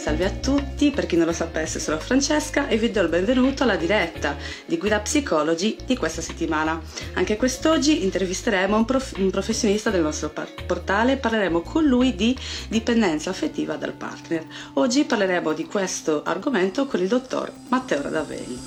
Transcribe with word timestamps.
Salve 0.00 0.24
a 0.24 0.30
tutti, 0.30 0.90
per 0.92 1.04
chi 1.04 1.14
non 1.16 1.26
lo 1.26 1.32
sapesse 1.34 1.78
sono 1.78 1.98
Francesca 1.98 2.68
e 2.68 2.78
vi 2.78 2.90
do 2.90 3.02
il 3.02 3.10
benvenuto 3.10 3.64
alla 3.64 3.76
diretta 3.76 4.34
di 4.64 4.78
Guida 4.78 4.98
Psicologi 5.00 5.76
di 5.84 5.94
questa 5.94 6.22
settimana. 6.22 6.80
Anche 7.16 7.36
quest'oggi 7.36 8.02
intervisteremo 8.02 8.74
un, 8.74 8.86
prof- 8.86 9.18
un 9.18 9.30
professionista 9.30 9.90
del 9.90 10.00
nostro 10.00 10.30
par- 10.30 10.54
portale 10.64 11.12
e 11.12 11.16
parleremo 11.18 11.60
con 11.60 11.84
lui 11.84 12.14
di 12.14 12.34
dipendenza 12.70 13.28
affettiva 13.28 13.76
dal 13.76 13.92
partner. 13.92 14.46
Oggi 14.74 15.04
parleremo 15.04 15.52
di 15.52 15.66
questo 15.66 16.22
argomento 16.22 16.86
con 16.86 17.00
il 17.00 17.06
dottor 17.06 17.52
Matteo 17.68 18.00
Radaveli. 18.00 18.58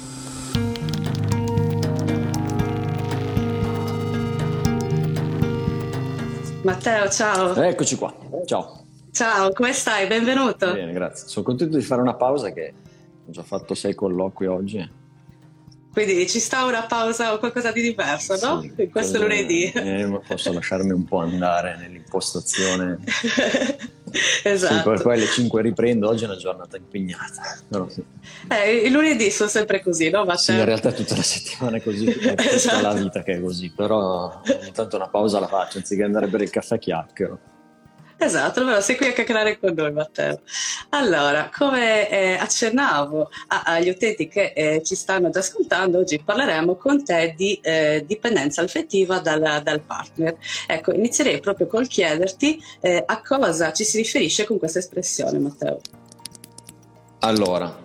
Matteo, 6.61 7.09
ciao. 7.09 7.55
Eccoci 7.55 7.95
qua. 7.95 8.15
Ciao. 8.45 8.82
Ciao, 9.13 9.51
come 9.51 9.73
stai? 9.73 10.07
Benvenuto. 10.07 10.73
Bene, 10.73 10.91
grazie. 10.91 11.27
Sono 11.27 11.45
contento 11.45 11.77
di 11.77 11.83
fare 11.83 12.01
una 12.01 12.15
pausa 12.15 12.51
che 12.51 12.73
ho 13.27 13.31
già 13.31 13.43
fatto 13.43 13.75
sei 13.75 13.93
colloqui 13.93 14.47
oggi. 14.47 14.89
Quindi 15.91 16.27
ci 16.27 16.39
sta 16.39 16.65
una 16.65 16.81
pausa 16.81 17.31
o 17.31 17.37
qualcosa 17.37 17.71
di 17.71 17.83
diverso, 17.83 18.35
no? 18.41 18.61
Sì, 18.75 18.89
questo 18.89 19.19
lunedì. 19.19 19.65
Eh, 19.71 20.19
posso 20.25 20.51
lasciarmi 20.51 20.89
un 20.93 21.05
po' 21.05 21.19
andare 21.19 21.77
nell'impostazione. 21.77 22.97
esatto. 24.43 24.75
Sì, 24.77 24.81
poi, 24.81 24.99
poi 24.99 25.13
alle 25.13 25.27
5 25.27 25.61
riprendo, 25.61 26.09
oggi 26.09 26.23
è 26.23 26.25
una 26.25 26.37
giornata 26.37 26.77
impegnata. 26.77 27.59
Però, 27.67 27.87
sì. 27.89 28.03
eh, 28.49 28.77
I 28.77 28.89
lunedì 28.89 29.29
sono 29.29 29.47
sempre 29.47 29.83
così, 29.83 30.09
no? 30.09 30.25
Ma 30.25 30.35
sì, 30.37 30.53
in 30.53 30.65
realtà 30.65 30.91
tutta 30.91 31.15
la 31.15 31.21
settimana 31.21 31.77
è 31.77 31.83
così, 31.83 32.07
è 32.07 32.33
esatto. 32.35 32.81
la 32.81 32.93
vita 32.93 33.21
che 33.21 33.33
è 33.33 33.39
così, 33.39 33.69
però 33.69 34.41
ogni 34.43 34.71
tanto 34.71 34.95
una 34.95 35.09
pausa 35.09 35.39
la 35.39 35.47
faccio, 35.47 35.77
anziché 35.77 36.01
andare 36.01 36.25
per 36.25 36.41
il 36.41 36.49
caffè 36.49 36.79
chiacchiero. 36.79 37.51
Esatto, 38.23 38.63
però 38.63 38.79
sei 38.79 38.95
qui 38.95 39.07
a 39.07 39.11
chiacchierare 39.11 39.59
con 39.59 39.73
noi 39.73 39.91
Matteo. 39.91 40.39
Allora, 40.89 41.49
come 41.55 42.09
eh, 42.09 42.33
accennavo 42.35 43.29
agli 43.65 43.89
utenti 43.89 44.29
che 44.29 44.53
eh, 44.55 44.81
ci 44.83 44.95
stanno 44.95 45.29
già 45.29 45.39
ascoltando, 45.39 45.99
oggi 45.99 46.21
parleremo 46.23 46.75
con 46.75 47.03
te 47.03 47.33
di 47.35 47.59
eh, 47.61 48.03
dipendenza 48.07 48.61
affettiva 48.61 49.19
dal, 49.19 49.61
dal, 49.61 49.81
partner. 49.81 50.37
Ecco, 50.67 50.93
inizierei 50.93 51.41
proprio 51.41 51.67
col 51.67 51.87
chiederti 51.87 52.61
eh, 52.79 53.03
a 53.05 53.21
cosa 53.21 53.73
ci 53.73 53.83
si 53.83 53.97
riferisce 53.97 54.45
con 54.45 54.57
questa 54.57 54.79
espressione 54.79 55.37
Matteo. 55.39 55.81
Allora, 57.19 57.75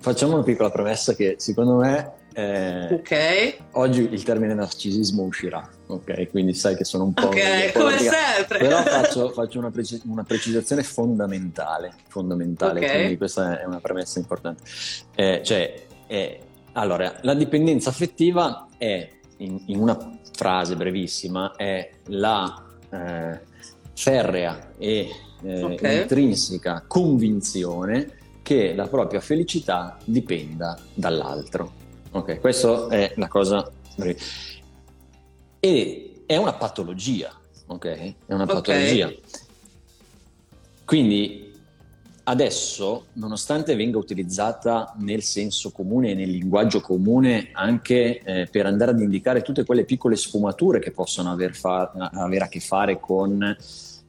facciamo 0.00 0.34
una 0.34 0.42
piccola 0.44 0.70
premessa 0.70 1.14
che 1.14 1.34
secondo 1.38 1.76
me 1.76 2.12
eh, 2.34 2.92
ok. 2.92 3.56
Oggi 3.72 4.08
il 4.10 4.22
termine 4.24 4.54
narcisismo 4.54 5.22
uscirà, 5.22 5.68
ok? 5.86 6.30
Quindi 6.30 6.52
sai 6.52 6.74
che 6.74 6.84
sono 6.84 7.04
un 7.04 7.12
po'... 7.14 7.26
Ok, 7.26 7.72
come 7.72 7.96
sempre. 7.98 8.58
Però 8.58 8.82
faccio, 8.82 9.28
faccio 9.32 9.58
una, 9.60 9.70
precis- 9.70 10.02
una, 10.04 10.24
precisazione 10.24 10.82
fondamentale, 10.82 11.94
fondamentale 12.08 12.80
okay. 12.80 12.96
quindi 12.96 13.16
questa 13.16 13.60
è 13.60 13.64
una 13.64 13.78
premessa 13.78 14.18
importante. 14.18 14.62
Eh, 15.14 15.42
cioè, 15.44 15.86
è, 16.08 16.40
allora, 16.72 17.18
la 17.22 17.34
dipendenza 17.34 17.90
affettiva 17.90 18.66
è, 18.76 19.08
in, 19.36 19.62
in 19.66 19.78
una 19.78 20.18
frase 20.32 20.74
brevissima, 20.74 21.54
è 21.54 21.88
la 22.06 22.64
eh, 22.90 23.40
ferrea 23.94 24.72
e 24.76 25.08
eh, 25.40 25.62
okay. 25.62 26.00
intrinseca 26.00 26.82
convinzione 26.88 28.22
che 28.42 28.74
la 28.74 28.88
propria 28.88 29.20
felicità 29.20 29.96
dipenda 30.04 30.76
dall'altro. 30.94 31.82
Ok, 32.14 32.38
questa 32.38 32.86
è 32.88 33.12
la 33.16 33.26
cosa. 33.26 33.68
E 35.58 36.22
è 36.26 36.36
una 36.36 36.52
patologia, 36.54 37.32
ok? 37.66 37.86
È 38.26 38.32
una 38.32 38.46
patologia. 38.46 39.06
Okay. 39.06 39.20
Quindi 40.84 41.52
adesso, 42.22 43.06
nonostante 43.14 43.74
venga 43.74 43.98
utilizzata 43.98 44.94
nel 44.98 45.22
senso 45.22 45.72
comune 45.72 46.10
e 46.10 46.14
nel 46.14 46.30
linguaggio 46.30 46.80
comune 46.80 47.48
anche 47.52 48.20
eh, 48.20 48.46
per 48.48 48.66
andare 48.66 48.92
ad 48.92 49.00
indicare 49.00 49.42
tutte 49.42 49.64
quelle 49.64 49.84
piccole 49.84 50.14
sfumature 50.14 50.78
che 50.78 50.92
possono 50.92 51.32
aver, 51.32 51.52
fa- 51.52 51.90
avere 52.12 52.44
a 52.44 52.48
che 52.48 52.60
fare 52.60 53.00
con 53.00 53.56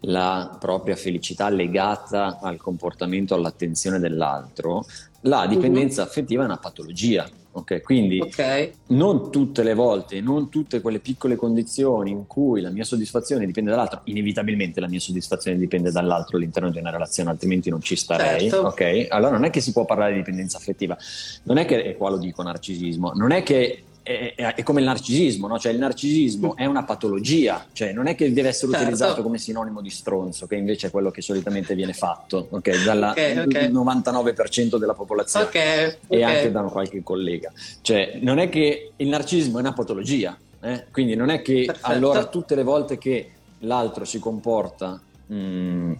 la 0.02 0.58
propria 0.60 0.96
felicità 0.96 1.50
legata 1.50 2.38
al 2.40 2.58
comportamento, 2.58 3.34
all'attenzione 3.34 3.98
dell'altro, 3.98 4.86
la 5.22 5.48
dipendenza 5.48 6.04
uh-huh. 6.04 6.08
affettiva 6.08 6.44
è 6.44 6.46
una 6.46 6.58
patologia. 6.58 7.28
Ok, 7.58 7.84
quindi 7.84 8.20
okay. 8.20 8.74
non 8.88 9.32
tutte 9.32 9.64
le 9.64 9.74
volte, 9.74 10.20
non 10.20 10.50
tutte 10.50 10.82
quelle 10.82 11.00
piccole 11.00 11.38
condizioni 11.38 12.12
in 12.12 12.28
cui 12.28 12.60
la 12.60 12.70
mia 12.70 12.84
soddisfazione 12.84 13.46
dipende 13.46 13.70
dall'altro, 13.70 14.02
inevitabilmente 14.06 14.82
la 14.82 14.90
mia 14.90 15.00
soddisfazione 15.00 15.58
dipende 15.58 15.90
dall'altro 15.90 16.36
all'interno 16.36 16.70
di 16.70 16.80
una 16.80 16.90
relazione, 16.90 17.30
altrimenti 17.30 17.70
non 17.70 17.82
ci 17.82 17.96
starei. 17.96 18.50
Certo. 18.50 18.68
Ok, 18.68 19.08
allora 19.08 19.32
non 19.32 19.46
è 19.46 19.50
che 19.52 19.62
si 19.62 19.72
può 19.72 19.86
parlare 19.86 20.12
di 20.12 20.18
dipendenza 20.18 20.58
affettiva, 20.58 20.98
non 21.44 21.56
è 21.56 21.64
che, 21.64 21.82
e 21.82 21.96
qua 21.96 22.10
lo 22.10 22.18
dico 22.18 22.44
narcisismo, 22.44 23.14
non 23.16 23.32
è 23.32 23.42
che 23.42 23.84
è, 24.06 24.36
è, 24.36 24.62
come 24.62 24.82
il 24.82 24.86
narcisismo, 24.86 25.48
no? 25.48 25.58
cioè 25.58 25.72
il 25.72 25.80
narcisismo 25.80 26.56
è 26.56 26.66
una 26.66 26.84
patologia, 26.84 27.66
cioè 27.74 27.92
non 27.92 28.06
è 28.06 28.14
che 28.14 28.32
deve 28.32 28.50
essere 28.50 28.72
certo. 28.72 28.86
utilizzato 28.86 29.24
come 29.24 29.40
sinonimo 29.40 29.82
di 29.82 29.90
stronzo, 29.90 30.46
che 30.46 30.56
invece 30.56 30.88
è 30.88 30.92
quello 30.92 31.10
che 31.10 31.24
solitamente 31.24 31.74
viene 31.74 31.94
fatto 31.94 32.48
okay? 32.52 32.84
dal 32.84 33.02
okay, 33.02 33.38
okay. 33.40 33.72
99% 33.72 34.78
della 34.78 34.94
popolazione 34.94 35.98
e 36.08 36.24
anche 36.24 36.52
da 36.52 36.62
qualche 36.62 37.02
collega. 37.02 37.52
Cioè 37.82 38.20
non 38.22 38.38
è 38.38 38.48
che 38.48 38.92
il 38.96 39.08
narcisismo 39.08 39.58
è 39.58 39.62
una 39.62 39.74
patologia, 39.74 40.38
eh? 40.62 40.86
quindi 40.92 41.16
non 41.16 41.30
è 41.30 41.42
che 41.42 41.64
Perfetto. 41.66 41.88
allora 41.88 42.26
tutte 42.26 42.54
le 42.54 42.64
volte 42.64 43.00
che 43.00 43.32
l'altro 43.60 44.06
si 44.06 44.20
comporta... 44.20 45.02
Mh, 45.28 45.36
mm, 45.36 45.94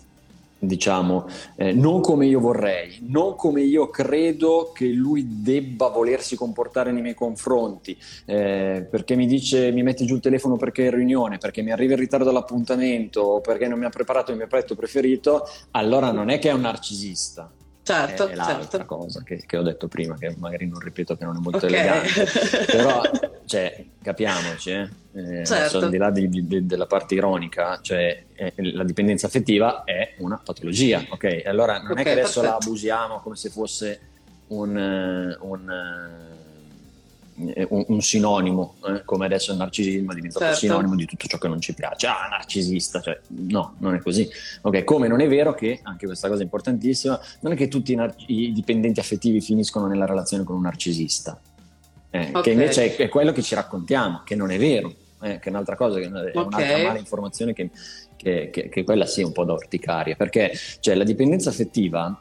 diciamo, 0.68 1.28
eh, 1.56 1.74
non 1.74 2.02
come 2.02 2.26
io 2.26 2.40
vorrei, 2.40 2.98
non 3.02 3.36
come 3.36 3.62
io 3.62 3.90
credo 3.90 4.72
che 4.74 4.88
lui 4.88 5.42
debba 5.42 5.90
volersi 5.90 6.36
comportare 6.36 6.92
nei 6.92 7.02
miei 7.02 7.14
confronti, 7.14 7.98
eh, 8.26 8.88
perché 8.90 9.16
mi 9.16 9.28
dice 9.28 9.72
mi 9.72 9.84
mette 9.84 10.06
giù 10.06 10.16
il 10.16 10.22
telefono 10.22 10.58
perché 10.58 10.84
è 10.84 10.86
in 10.86 10.96
riunione, 10.96 11.38
perché 11.38 11.62
mi 11.62 11.72
arriva 11.72 11.94
in 11.94 12.00
ritardo 12.00 12.30
all'appuntamento 12.30 13.22
o 13.22 13.42
perché 13.42 13.68
non 13.68 13.80
mi 13.80 13.86
ha 13.86 13.90
preparato 13.90 14.32
il 14.32 14.38
mio 14.38 14.48
piatto 14.48 14.76
preferito, 14.76 15.48
allora 15.72 16.12
non 16.12 16.30
è 16.30 16.40
che 16.40 16.50
è 16.50 16.54
un 16.54 16.62
narcisista. 16.62 17.52
Certo, 17.86 18.26
è, 18.26 18.34
l'altra 18.34 18.80
certo. 18.80 18.86
cosa 18.86 19.22
che, 19.22 19.44
che, 19.46 19.58
ho 19.58 19.62
detto 19.62 19.88
prima, 19.88 20.18
che 20.18 20.36
magari 20.40 20.68
non 20.68 20.80
ripeto 20.80 21.16
che 21.16 21.24
non 21.24 21.36
è 21.36 21.40
molto 21.40 21.68
okay. 21.68 21.70
elegante, 21.70 22.66
però 22.66 23.04
cioè, 23.46 23.86
capiamoci, 24.02 24.72
eh? 24.72 24.90
Eh, 25.14 25.46
certo. 25.46 25.78
al 25.78 25.92
di 25.92 25.98
là 25.98 26.10
di, 26.10 26.28
di, 26.28 26.66
della 26.66 26.88
parte 26.88 27.14
ironica, 27.14 27.78
cioè 27.84 28.24
eh, 28.34 28.54
la 28.74 28.84
dipendenza 28.84 29.28
affettiva 29.28 29.84
è 29.84 30.16
una 30.18 30.42
patologia, 30.44 31.06
ok? 31.08 31.44
Allora 31.46 31.78
non 31.78 31.92
okay, 31.92 32.02
è 32.02 32.06
che 32.06 32.12
adesso 32.14 32.42
perfetto. 32.42 32.48
la 32.48 32.56
abusiamo 32.56 33.20
come 33.20 33.36
se 33.36 33.50
fosse 33.52 34.00
un, 34.48 34.76
eh, 34.76 35.38
un 35.42 35.70
eh, 35.70 36.35
un, 37.38 37.86
un 37.88 38.02
sinonimo, 38.02 38.76
eh? 38.88 39.04
come 39.04 39.26
adesso 39.26 39.52
il 39.52 39.58
narcisismo 39.58 40.12
è 40.12 40.16
diventato 40.16 40.46
certo. 40.46 40.60
sinonimo 40.60 40.96
di 40.96 41.06
tutto 41.06 41.28
ciò 41.28 41.38
che 41.38 41.48
non 41.48 41.60
ci 41.60 41.74
piace. 41.74 42.08
Ah, 42.08 42.28
narcisista, 42.30 43.02
cioè, 43.02 43.20
no, 43.28 43.76
non 43.80 43.96
è 43.96 44.00
così. 44.00 44.30
Ok, 44.62 44.84
come 44.84 45.08
non 45.08 45.20
è 45.20 45.28
vero 45.28 45.54
che, 45.54 45.80
anche 45.84 46.06
questa 46.06 46.30
cosa 46.30 46.42
è 46.42 46.44
importantissima, 46.44 47.20
non 47.42 47.54
è 47.54 47.56
che 47.56 47.68
tutti 47.68 47.92
i, 47.92 47.96
nar- 47.96 48.24
i 48.28 48.54
dipendenti 48.54 49.00
affettivi 49.00 49.42
finiscono 49.42 49.88
nella 49.88 50.06
relazione 50.06 50.44
con 50.44 50.56
un 50.56 50.62
narcisista, 50.62 51.40
eh, 52.10 52.30
okay. 52.30 52.42
che 52.42 52.52
invece 52.52 52.96
è, 52.96 53.04
è, 53.04 53.10
quello 53.10 53.34
che 53.34 53.42
ci 53.42 53.54
raccontiamo, 53.56 54.22
che 54.24 54.36
non 54.36 54.52
è 54.52 54.58
vero, 54.58 54.94
eh, 55.22 55.40
che 55.40 55.48
è 55.48 55.50
un'altra 55.50 55.76
cosa, 55.76 56.00
che 56.00 56.06
è 56.06 56.08
okay. 56.08 56.32
un'altra 56.34 56.84
mala 56.84 57.00
informazione 57.00 57.54
che, 57.54 57.70
che, 58.16 58.50
che, 58.50 58.70
che 58.70 58.84
quella 58.86 59.06
sia 59.06 59.26
un 59.26 59.34
po' 59.34 59.44
da 59.44 59.54
orticaria, 59.54 60.16
perché 60.16 60.58
cioè, 60.80 60.96
la 60.96 61.04
dipendenza 61.04 61.50
affettiva 61.50 62.18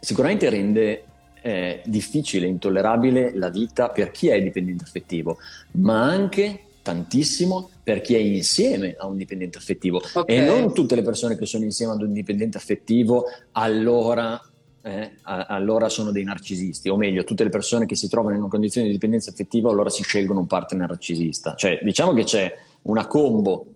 sicuramente 0.00 0.48
rende 0.48 1.04
eh, 1.46 1.80
difficile, 1.84 2.48
intollerabile 2.48 3.30
la 3.36 3.50
vita 3.50 3.90
per 3.90 4.10
chi 4.10 4.26
è 4.26 4.42
dipendente 4.42 4.82
affettivo, 4.82 5.38
ma 5.74 6.02
anche 6.02 6.62
tantissimo 6.82 7.70
per 7.84 8.00
chi 8.00 8.16
è 8.16 8.18
insieme 8.18 8.96
a 8.98 9.06
un 9.06 9.16
dipendente 9.16 9.56
affettivo 9.56 10.02
okay. 10.12 10.36
e 10.36 10.44
non 10.44 10.74
tutte 10.74 10.96
le 10.96 11.02
persone 11.02 11.36
che 11.36 11.46
sono 11.46 11.62
insieme 11.62 11.92
ad 11.92 12.02
un 12.02 12.12
dipendente 12.12 12.56
affettivo 12.56 13.26
allora, 13.52 14.40
eh, 14.82 15.12
allora 15.22 15.88
sono 15.88 16.10
dei 16.10 16.24
narcisisti 16.24 16.88
o 16.88 16.96
meglio 16.96 17.22
tutte 17.22 17.44
le 17.44 17.50
persone 17.50 17.86
che 17.86 17.94
si 17.94 18.08
trovano 18.08 18.34
in 18.34 18.40
una 18.40 18.50
condizione 18.50 18.88
di 18.88 18.92
dipendenza 18.92 19.30
affettiva 19.30 19.70
allora 19.70 19.88
si 19.88 20.02
scelgono 20.02 20.40
un 20.40 20.46
partner 20.46 20.88
narcisista 20.88 21.54
cioè 21.54 21.78
diciamo 21.82 22.12
che 22.12 22.22
c'è 22.24 22.56
una 22.82 23.06
combo 23.06 23.66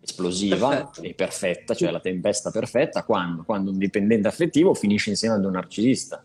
esplosiva 0.00 0.68
Perfetto. 0.68 1.02
e 1.02 1.14
perfetta 1.14 1.74
cioè 1.74 1.90
la 1.90 2.00
tempesta 2.00 2.50
perfetta 2.50 3.02
quando, 3.02 3.44
quando 3.44 3.70
un 3.70 3.78
dipendente 3.78 4.28
affettivo 4.28 4.74
finisce 4.74 5.08
insieme 5.08 5.36
ad 5.36 5.44
un 5.44 5.52
narcisista 5.52 6.22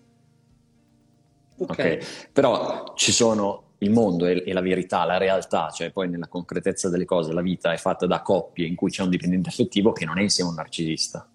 Okay. 1.57 1.95
ok. 1.95 2.29
Però 2.31 2.93
ci 2.95 3.11
sono 3.11 3.63
il 3.79 3.91
mondo 3.91 4.25
e, 4.25 4.43
e, 4.45 4.53
la 4.53 4.61
verità, 4.61 5.03
la 5.05 5.17
realtà, 5.17 5.69
cioè 5.69 5.91
poi 5.91 6.09
nella 6.09 6.27
concretezza 6.27 6.89
delle 6.89 7.05
cose, 7.05 7.33
la 7.33 7.41
vita 7.41 7.71
è 7.71 7.77
fatta 7.77 8.05
da 8.05 8.21
coppie 8.21 8.65
in 8.65 8.75
cui 8.75 8.89
c'è 8.89 9.03
un 9.03 9.09
dipendente 9.09 9.49
affettivo 9.49 9.91
che 9.91 10.05
non 10.05 10.17
è 10.17 10.21
insieme 10.21 10.49
a 10.49 10.53
un 10.53 10.57
narcisista. 10.59 11.29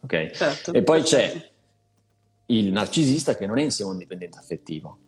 Okay? 0.00 0.34
Certo, 0.34 0.72
e 0.72 0.82
poi 0.82 1.02
c'è 1.02 1.50
il 2.46 2.72
narcisista 2.72 3.36
che 3.36 3.46
non 3.46 3.58
è 3.58 3.62
insieme 3.62 3.90
a 3.90 3.94
un 3.94 4.00
dipendente 4.00 4.38
affettivo. 4.38 4.98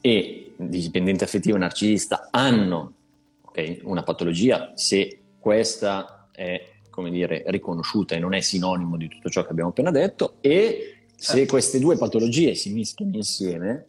E 0.00 0.54
il 0.56 0.68
dipendente 0.68 1.24
affettivo 1.24 1.54
e 1.54 1.58
il 1.58 1.64
narcisista 1.64 2.28
hanno 2.30 2.94
okay, 3.42 3.80
una 3.84 4.02
patologia 4.02 4.72
se 4.74 5.20
questa 5.38 6.28
è 6.32 6.76
come 6.98 7.10
dire, 7.10 7.44
riconosciuta 7.46 8.16
e 8.16 8.18
non 8.18 8.34
è 8.34 8.40
sinonimo 8.40 8.96
di 8.96 9.06
tutto 9.06 9.28
ciò 9.28 9.44
che 9.44 9.50
abbiamo 9.50 9.70
appena 9.70 9.92
detto 9.92 10.38
e 10.40 10.97
se 11.20 11.36
certo. 11.38 11.50
queste 11.50 11.80
due 11.80 11.96
patologie 11.96 12.54
si 12.54 12.72
mischiano 12.72 13.16
insieme, 13.16 13.86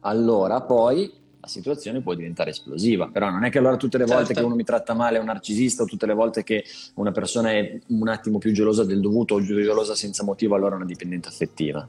allora 0.00 0.62
poi 0.62 1.10
la 1.40 1.46
situazione 1.46 2.00
può 2.02 2.14
diventare 2.14 2.50
esplosiva. 2.50 3.08
Però 3.08 3.30
non 3.30 3.44
è 3.44 3.50
che 3.50 3.58
allora 3.58 3.76
tutte 3.76 3.98
le 3.98 4.04
volte 4.04 4.26
certo. 4.26 4.40
che 4.40 4.46
uno 4.46 4.56
mi 4.56 4.64
tratta 4.64 4.92
male 4.92 5.18
è 5.18 5.20
un 5.20 5.26
narcisista 5.26 5.84
o 5.84 5.86
tutte 5.86 6.06
le 6.06 6.14
volte 6.14 6.42
che 6.42 6.64
una 6.94 7.12
persona 7.12 7.52
è 7.52 7.78
un 7.88 8.08
attimo 8.08 8.38
più 8.38 8.50
gelosa 8.50 8.82
del 8.82 9.00
dovuto 9.00 9.34
o 9.34 9.42
gelosa 9.42 9.94
senza 9.94 10.24
motivo, 10.24 10.56
allora 10.56 10.72
è 10.72 10.76
una 10.76 10.84
dipendente 10.84 11.28
affettiva. 11.28 11.88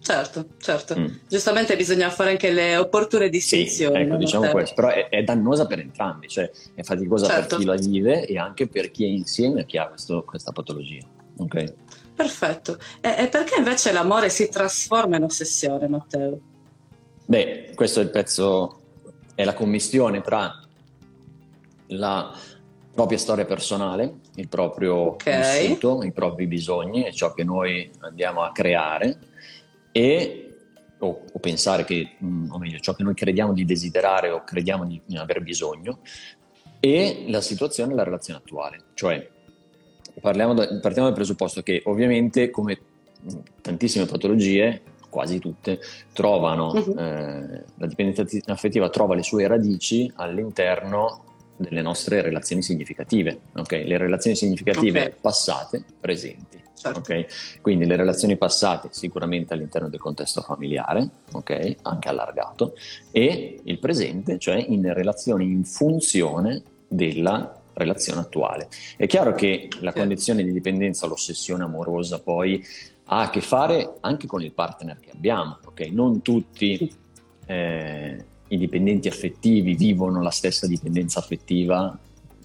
Certo, 0.00 0.46
certo. 0.58 0.98
Mm. 0.98 1.06
Giustamente 1.28 1.76
bisogna 1.76 2.08
fare 2.08 2.30
anche 2.30 2.50
le 2.50 2.78
opportune 2.78 3.28
distinzioni. 3.28 3.96
Sì, 3.96 4.00
ecco, 4.02 4.16
diciamo 4.16 4.50
questo, 4.50 4.74
però 4.74 4.88
è, 4.88 5.10
è, 5.10 5.22
dannosa 5.22 5.66
per 5.66 5.78
entrambi, 5.78 6.26
cioè 6.26 6.50
è 6.74 6.82
faticosa 6.82 7.26
certo. 7.26 7.56
per 7.56 7.58
chi 7.58 7.64
la 7.64 7.76
vive 7.76 8.26
e 8.26 8.38
anche 8.38 8.66
per 8.66 8.90
chi 8.90 9.04
è 9.04 9.08
insieme 9.08 9.60
a 9.60 9.64
chi 9.64 9.76
ha 9.76 9.88
questo, 9.88 10.24
questa 10.24 10.52
patologia. 10.52 11.06
Okay? 11.36 11.72
Perfetto. 12.22 12.78
E, 13.00 13.24
e 13.24 13.28
perché 13.28 13.56
invece 13.58 13.90
l'amore 13.90 14.28
si 14.28 14.48
trasforma 14.48 15.16
in 15.16 15.24
ossessione, 15.24 15.88
Matteo? 15.88 16.38
Beh, 17.26 17.72
questo 17.74 17.98
è 17.98 18.04
il 18.04 18.10
pezzo, 18.10 18.80
è 19.34 19.44
la 19.44 19.54
commistione 19.54 20.20
tra 20.20 20.60
la 21.88 22.32
propria 22.94 23.18
storia 23.18 23.44
personale, 23.44 24.20
il 24.36 24.48
proprio 24.48 25.12
okay. 25.12 25.66
vissuto, 25.66 26.04
i 26.04 26.12
propri 26.12 26.46
bisogni 26.46 27.06
e 27.06 27.12
ciò 27.12 27.32
che 27.32 27.42
noi 27.42 27.90
andiamo 28.00 28.42
a 28.42 28.52
creare 28.52 29.18
e, 29.90 30.54
o, 30.98 31.24
o, 31.32 31.38
pensare 31.40 31.84
che, 31.84 32.16
mm, 32.22 32.52
o 32.52 32.58
meglio, 32.58 32.78
ciò 32.78 32.94
che 32.94 33.02
noi 33.02 33.14
crediamo 33.14 33.52
di 33.52 33.64
desiderare 33.64 34.30
o 34.30 34.44
crediamo 34.44 34.86
di, 34.86 35.00
di 35.04 35.16
aver 35.16 35.42
bisogno, 35.42 35.98
e 36.78 37.24
la 37.28 37.40
situazione 37.40 37.92
e 37.92 37.96
la 37.96 38.04
relazione 38.04 38.38
attuale. 38.38 38.84
Cioè, 38.94 39.28
da, 40.20 40.78
partiamo 40.80 41.08
dal 41.08 41.14
presupposto 41.14 41.62
che 41.62 41.82
ovviamente, 41.86 42.50
come 42.50 42.78
tantissime 43.60 44.06
patologie, 44.06 44.82
quasi 45.08 45.38
tutte, 45.38 45.78
trovano, 46.12 46.72
uh-huh. 46.72 46.98
eh, 46.98 47.64
la 47.76 47.86
dipendenza 47.86 48.24
affettiva 48.46 48.88
trova 48.88 49.14
le 49.14 49.22
sue 49.22 49.46
radici 49.46 50.10
all'interno 50.16 51.24
delle 51.56 51.82
nostre 51.82 52.22
relazioni 52.22 52.62
significative, 52.62 53.38
okay? 53.56 53.86
le 53.86 53.98
relazioni 53.98 54.36
significative 54.36 55.00
okay. 55.00 55.14
passate, 55.20 55.84
presenti. 56.00 56.60
Certo. 56.74 56.98
Okay? 56.98 57.26
Quindi 57.60 57.84
le 57.84 57.94
relazioni 57.94 58.36
passate 58.36 58.88
sicuramente 58.90 59.54
all'interno 59.54 59.88
del 59.88 60.00
contesto 60.00 60.40
familiare, 60.40 61.08
okay? 61.32 61.76
anche 61.82 62.08
allargato, 62.08 62.74
e 63.12 63.60
il 63.62 63.78
presente, 63.78 64.38
cioè 64.38 64.56
in 64.56 64.92
relazioni 64.92 65.44
in 65.44 65.64
funzione 65.64 66.62
della 66.88 67.61
relazione 67.74 68.20
attuale. 68.20 68.68
È 68.96 69.06
chiaro 69.06 69.34
che 69.34 69.68
la 69.80 69.92
condizione 69.92 70.42
di 70.42 70.52
dipendenza, 70.52 71.06
l'ossessione 71.06 71.64
amorosa 71.64 72.20
poi 72.20 72.64
ha 73.06 73.22
a 73.22 73.30
che 73.30 73.40
fare 73.40 73.94
anche 74.00 74.26
con 74.26 74.42
il 74.42 74.52
partner 74.52 74.98
che 75.00 75.10
abbiamo, 75.12 75.58
ok? 75.64 75.80
Non 75.90 76.22
tutti 76.22 76.90
eh, 77.46 78.24
i 78.48 78.58
dipendenti 78.58 79.08
affettivi 79.08 79.74
vivono 79.74 80.22
la 80.22 80.30
stessa 80.30 80.66
dipendenza 80.66 81.18
affettiva 81.18 81.98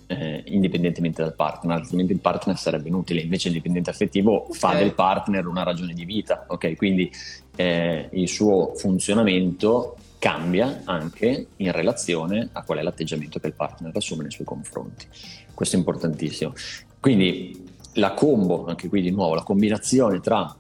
eh, 0.08 0.44
indipendentemente 0.48 1.22
dal 1.22 1.36
partner, 1.36 1.78
altrimenti 1.78 2.14
il 2.14 2.20
partner 2.20 2.58
sarebbe 2.58 2.88
inutile, 2.88 3.22
invece 3.22 3.50
il 3.50 3.56
dipendente 3.56 3.90
affettivo 3.90 4.46
okay. 4.46 4.54
fa 4.58 4.74
del 4.74 4.94
partner 4.94 5.46
una 5.48 5.64
ragione 5.64 5.94
di 5.94 6.06
vita, 6.06 6.46
ok? 6.48 6.76
Quindi 6.76 7.12
eh, 7.56 8.08
il 8.12 8.28
suo 8.30 8.74
funzionamento 8.76 9.97
cambia 10.19 10.81
anche 10.86 11.48
in 11.58 11.72
relazione 11.72 12.50
a 12.52 12.64
qual 12.64 12.80
è 12.80 12.81
l'atteggiamento 12.81 13.40
che 13.40 13.48
il 13.48 13.54
partner 13.54 13.96
assume 13.96 14.24
nei 14.24 14.31
suoi 14.31 14.46
confronti. 14.46 15.08
Questo 15.54 15.75
è 15.75 15.80
importantissimo. 15.80 16.54
Quindi 17.00 17.66
la 17.94 18.14
combo, 18.14 18.66
anche 18.66 18.90
qui 18.90 19.02
di 19.02 19.12
nuovo, 19.12 19.36
la 19.36 19.44
combinazione 19.44 20.19
tra 20.19 20.56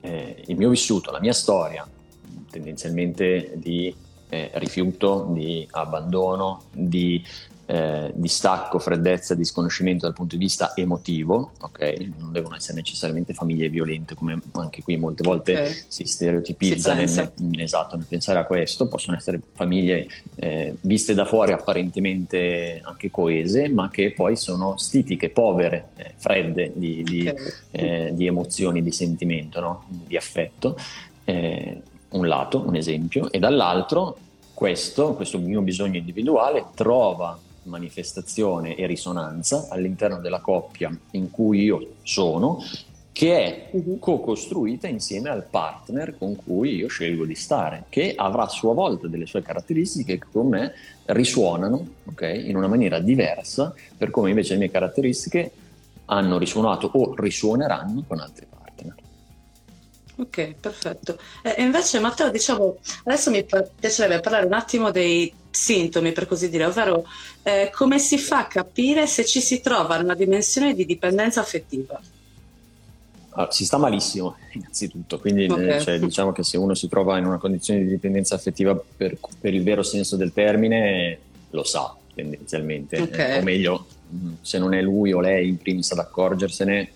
eh, 0.00 0.44
il 0.46 0.56
mio 0.56 0.70
vissuto, 0.70 1.10
la 1.10 1.20
mia 1.20 1.32
storia, 1.32 1.86
tendenzialmente 2.50 3.52
di 3.56 3.94
eh, 4.28 4.50
rifiuto, 4.54 5.28
di 5.30 5.66
abbandono, 5.70 6.64
di 6.72 7.22
eh, 7.70 8.12
distacco, 8.14 8.78
freddezza, 8.78 9.34
disconoscimento 9.34 10.06
dal 10.06 10.14
punto 10.14 10.36
di 10.36 10.42
vista 10.42 10.72
emotivo, 10.74 11.50
ok? 11.60 12.08
Non 12.16 12.32
devono 12.32 12.56
essere 12.56 12.78
necessariamente 12.78 13.34
famiglie 13.34 13.68
violente, 13.68 14.14
come 14.14 14.40
anche 14.52 14.82
qui 14.82 14.96
molte 14.96 15.22
volte 15.22 15.52
okay. 15.52 15.76
si 15.86 16.04
stereotipizza 16.06 16.92
si 16.92 17.16
nel, 17.16 17.32
nel, 17.40 17.60
esatto, 17.60 17.96
nel 17.96 18.06
pensare 18.08 18.38
a 18.38 18.46
questo, 18.46 18.88
possono 18.88 19.18
essere 19.18 19.38
famiglie 19.52 20.08
eh, 20.36 20.76
viste 20.80 21.12
da 21.12 21.26
fuori 21.26 21.52
apparentemente 21.52 22.80
anche 22.82 23.10
coese, 23.10 23.68
ma 23.68 23.90
che 23.90 24.12
poi 24.12 24.34
sono 24.34 24.78
stitiche, 24.78 25.28
povere, 25.28 25.88
eh, 25.96 26.14
fredde 26.16 26.72
di, 26.74 27.02
di, 27.02 27.28
okay. 27.28 27.52
Eh, 27.70 28.10
di, 28.14 28.26
emozioni, 28.26 28.82
di 28.82 28.92
sentimento, 28.92 29.60
no? 29.60 29.84
di 29.88 30.16
affetto. 30.16 30.74
Eh, 31.24 31.82
un 32.10 32.26
lato, 32.26 32.66
un 32.66 32.76
esempio, 32.76 33.30
e 33.30 33.38
dall'altro 33.38 34.16
questo, 34.54 35.12
questo 35.12 35.38
mio 35.38 35.60
bisogno 35.60 35.98
individuale 35.98 36.64
trova 36.74 37.38
manifestazione 37.68 38.74
e 38.74 38.86
risonanza 38.86 39.68
all'interno 39.70 40.18
della 40.18 40.40
coppia 40.40 40.90
in 41.12 41.30
cui 41.30 41.62
io 41.62 41.94
sono, 42.02 42.62
che 43.12 43.36
è 43.36 43.68
uh-huh. 43.72 43.98
co-costruita 43.98 44.86
insieme 44.86 45.28
al 45.28 45.44
partner 45.44 46.16
con 46.16 46.36
cui 46.36 46.76
io 46.76 46.88
scelgo 46.88 47.24
di 47.24 47.34
stare, 47.34 47.84
che 47.88 48.14
avrà 48.16 48.44
a 48.44 48.48
sua 48.48 48.74
volta 48.74 49.08
delle 49.08 49.26
sue 49.26 49.42
caratteristiche 49.42 50.18
che 50.18 50.26
con 50.30 50.48
me 50.48 50.72
risuonano 51.06 51.86
okay, 52.04 52.48
in 52.48 52.56
una 52.56 52.68
maniera 52.68 53.00
diversa 53.00 53.74
per 53.96 54.10
come 54.10 54.30
invece 54.30 54.52
le 54.52 54.60
mie 54.60 54.70
caratteristiche 54.70 55.50
hanno 56.04 56.38
risuonato 56.38 56.90
o 56.92 57.14
risuoneranno 57.16 58.04
con 58.06 58.20
altri 58.20 58.46
partner. 58.48 58.94
Ok, 60.18 60.54
perfetto. 60.60 61.18
E 61.42 61.62
invece 61.62 62.00
Matteo, 62.00 62.30
diciamo, 62.30 62.78
adesso 63.04 63.30
mi 63.30 63.44
piacerebbe 63.44 64.20
parlare 64.20 64.46
un 64.46 64.52
attimo 64.52 64.90
dei 64.90 65.32
sintomi, 65.50 66.12
per 66.12 66.26
così 66.26 66.48
dire, 66.48 66.64
ovvero 66.64 67.06
eh, 67.42 67.70
come 67.72 67.98
si 67.98 68.18
fa 68.18 68.40
a 68.40 68.46
capire 68.46 69.06
se 69.06 69.24
ci 69.24 69.40
si 69.40 69.60
trova 69.60 69.96
in 69.96 70.04
una 70.04 70.14
dimensione 70.14 70.74
di 70.74 70.84
dipendenza 70.84 71.40
affettiva? 71.40 72.00
Allora, 73.30 73.52
si 73.52 73.64
sta 73.64 73.78
malissimo, 73.78 74.36
innanzitutto, 74.52 75.18
quindi 75.18 75.44
eh, 75.44 75.52
okay. 75.52 75.80
cioè, 75.80 75.98
diciamo 75.98 76.32
che 76.32 76.42
se 76.42 76.56
uno 76.56 76.74
si 76.74 76.88
trova 76.88 77.18
in 77.18 77.26
una 77.26 77.38
condizione 77.38 77.80
di 77.82 77.88
dipendenza 77.88 78.34
affettiva 78.34 78.74
per, 78.74 79.16
per 79.40 79.54
il 79.54 79.62
vero 79.62 79.82
senso 79.82 80.16
del 80.16 80.32
termine, 80.32 81.18
lo 81.50 81.64
sa 81.64 81.94
tendenzialmente, 82.14 83.00
okay. 83.00 83.38
o 83.38 83.42
meglio, 83.42 83.86
mm, 84.12 84.32
se 84.40 84.58
non 84.58 84.74
è 84.74 84.82
lui 84.82 85.12
o 85.12 85.20
lei 85.20 85.48
in 85.48 85.56
primis 85.56 85.92
ad 85.92 85.98
accorgersene, 85.98 86.90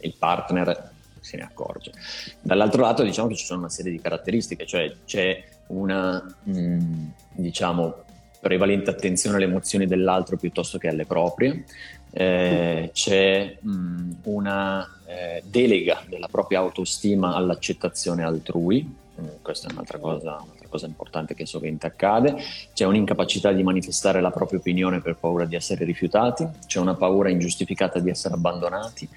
il 0.00 0.14
partner 0.18 0.92
se 1.20 1.36
ne 1.36 1.42
accorge. 1.42 1.92
Dall'altro 2.40 2.82
lato 2.82 3.02
diciamo 3.02 3.28
che 3.28 3.34
ci 3.34 3.44
sono 3.44 3.60
una 3.60 3.68
serie 3.68 3.90
di 3.90 4.00
caratteristiche, 4.00 4.64
cioè 4.64 4.94
c'è 5.04 5.44
una 5.68 6.22
mh, 6.44 6.60
mm, 6.60 7.04
diciamo 7.34 8.04
prevalente 8.40 8.90
attenzione 8.90 9.36
alle 9.36 9.46
emozioni 9.46 9.86
dell'altro 9.86 10.36
piuttosto 10.36 10.78
che 10.78 10.88
alle 10.88 11.04
proprie, 11.04 11.64
eh, 12.12 12.90
c'è 12.92 13.56
mh, 13.60 13.70
mm, 13.70 14.10
una 14.24 14.88
eh, 15.06 15.42
delega 15.44 16.02
della 16.08 16.28
propria 16.28 16.60
autostima 16.60 17.34
all'accettazione 17.34 18.22
altrui, 18.22 18.88
mm, 19.20 19.26
questa 19.42 19.68
è 19.68 19.72
un'altra 19.72 19.98
cosa, 19.98 20.38
un'altra 20.40 20.68
cosa 20.68 20.86
importante 20.86 21.34
che 21.34 21.44
sovente 21.44 21.86
accade, 21.86 22.36
c'è 22.72 22.84
un'incapacità 22.84 23.52
di 23.52 23.62
manifestare 23.62 24.20
la 24.20 24.30
propria 24.30 24.60
opinione 24.60 25.00
per 25.00 25.16
paura 25.16 25.44
di 25.44 25.56
essere 25.56 25.84
rifiutati, 25.84 26.46
c'è 26.66 26.78
una 26.78 26.94
paura 26.94 27.30
ingiustificata 27.30 27.98
di 27.98 28.10
essere 28.10 28.34
abbandonati, 28.34 29.08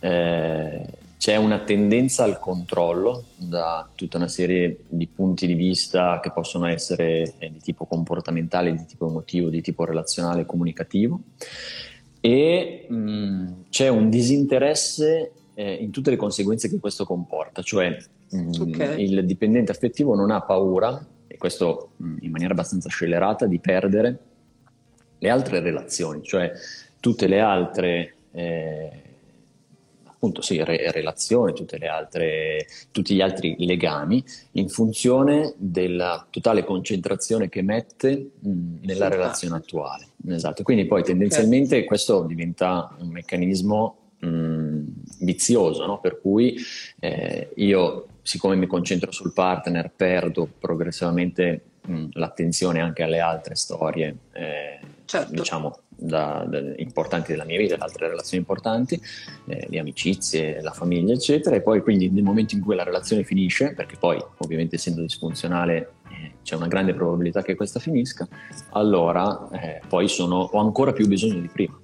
eh, 0.00 0.86
c'è 1.22 1.36
una 1.36 1.60
tendenza 1.60 2.24
al 2.24 2.40
controllo 2.40 3.26
da 3.36 3.88
tutta 3.94 4.16
una 4.16 4.26
serie 4.26 4.78
di 4.88 5.06
punti 5.06 5.46
di 5.46 5.54
vista 5.54 6.18
che 6.20 6.32
possono 6.32 6.66
essere 6.66 7.34
eh, 7.38 7.52
di 7.52 7.60
tipo 7.60 7.84
comportamentale, 7.84 8.72
di 8.72 8.84
tipo 8.86 9.06
emotivo, 9.06 9.48
di 9.48 9.60
tipo 9.60 9.84
relazionale 9.84 10.44
comunicativo. 10.44 11.20
E 12.20 12.86
mh, 12.88 12.94
mm, 12.96 13.46
c'è 13.70 13.86
un 13.86 14.10
disinteresse 14.10 15.32
eh, 15.54 15.74
in 15.74 15.92
tutte 15.92 16.10
le 16.10 16.16
conseguenze 16.16 16.68
che 16.68 16.80
questo 16.80 17.04
comporta, 17.04 17.62
cioè 17.62 17.96
mh, 18.30 18.36
mm, 18.36 18.50
okay. 18.72 19.04
il 19.04 19.24
dipendente 19.24 19.70
affettivo 19.70 20.16
non 20.16 20.32
ha 20.32 20.40
paura, 20.40 21.06
e 21.28 21.36
questo 21.36 21.90
mh, 21.98 22.04
mm, 22.04 22.16
in 22.22 22.30
maniera 22.32 22.52
abbastanza 22.52 22.88
scellerata, 22.88 23.46
di 23.46 23.60
perdere 23.60 24.18
le 25.18 25.30
altre 25.30 25.60
relazioni, 25.60 26.24
cioè 26.24 26.50
tutte 26.98 27.28
le 27.28 27.38
altre... 27.38 28.14
Eh, 28.32 29.01
appunto 30.22 30.40
sì, 30.40 30.62
re- 30.62 30.92
relazioni, 30.92 31.52
altre, 31.88 32.66
tutti 32.92 33.12
gli 33.12 33.20
altri 33.20 33.56
legami, 33.58 34.22
in 34.52 34.68
funzione 34.68 35.52
della 35.56 36.24
totale 36.30 36.62
concentrazione 36.62 37.48
che 37.48 37.62
mette 37.62 38.30
mh, 38.38 38.84
nella 38.84 39.06
sì, 39.06 39.10
relazione 39.10 39.56
attuale. 39.56 40.06
Esatto, 40.28 40.62
quindi 40.62 40.86
poi 40.86 41.02
tendenzialmente 41.02 41.82
questo 41.84 42.22
diventa 42.22 42.94
un 43.00 43.08
meccanismo 43.08 43.96
mh, 44.20 44.80
vizioso, 45.22 45.86
no? 45.86 45.98
per 45.98 46.20
cui 46.20 46.56
eh, 47.00 47.48
io, 47.56 48.06
siccome 48.22 48.54
mi 48.54 48.68
concentro 48.68 49.10
sul 49.10 49.32
partner, 49.32 49.90
perdo 49.90 50.48
progressivamente 50.56 51.62
mh, 51.84 52.10
l'attenzione 52.12 52.80
anche 52.80 53.02
alle 53.02 53.18
altre 53.18 53.56
storie, 53.56 54.14
eh, 54.34 54.78
certo. 55.04 55.32
diciamo, 55.32 55.78
da, 56.12 56.44
da, 56.46 56.60
importanti 56.76 57.32
della 57.32 57.44
mia 57.44 57.58
vita, 57.58 57.76
le 57.76 57.82
altre 57.82 58.08
relazioni 58.08 58.44
importanti, 58.44 59.00
eh, 59.46 59.66
le 59.68 59.78
amicizie, 59.78 60.60
la 60.60 60.72
famiglia, 60.72 61.14
eccetera. 61.14 61.56
E 61.56 61.62
poi 61.62 61.80
quindi 61.80 62.10
nel 62.10 62.22
momento 62.22 62.54
in 62.54 62.60
cui 62.60 62.76
la 62.76 62.84
relazione 62.84 63.24
finisce, 63.24 63.72
perché 63.72 63.96
poi 63.98 64.22
ovviamente 64.38 64.76
essendo 64.76 65.00
disfunzionale 65.00 65.94
eh, 66.10 66.32
c'è 66.42 66.54
una 66.54 66.68
grande 66.68 66.92
probabilità 66.92 67.42
che 67.42 67.54
questa 67.54 67.80
finisca, 67.80 68.28
allora 68.72 69.48
eh, 69.52 69.80
poi 69.88 70.08
sono, 70.08 70.36
ho 70.52 70.58
ancora 70.60 70.92
più 70.92 71.06
bisogno 71.06 71.40
di 71.40 71.48
prima. 71.48 71.80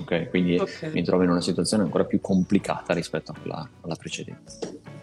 Okay? 0.00 0.28
Quindi 0.28 0.56
okay. 0.56 0.92
mi 0.92 1.02
trovo 1.02 1.24
in 1.24 1.30
una 1.30 1.42
situazione 1.42 1.82
ancora 1.82 2.04
più 2.04 2.20
complicata 2.20 2.94
rispetto 2.94 3.32
a 3.32 3.34
quella, 3.38 3.68
alla 3.82 3.96
precedente. 3.96 4.96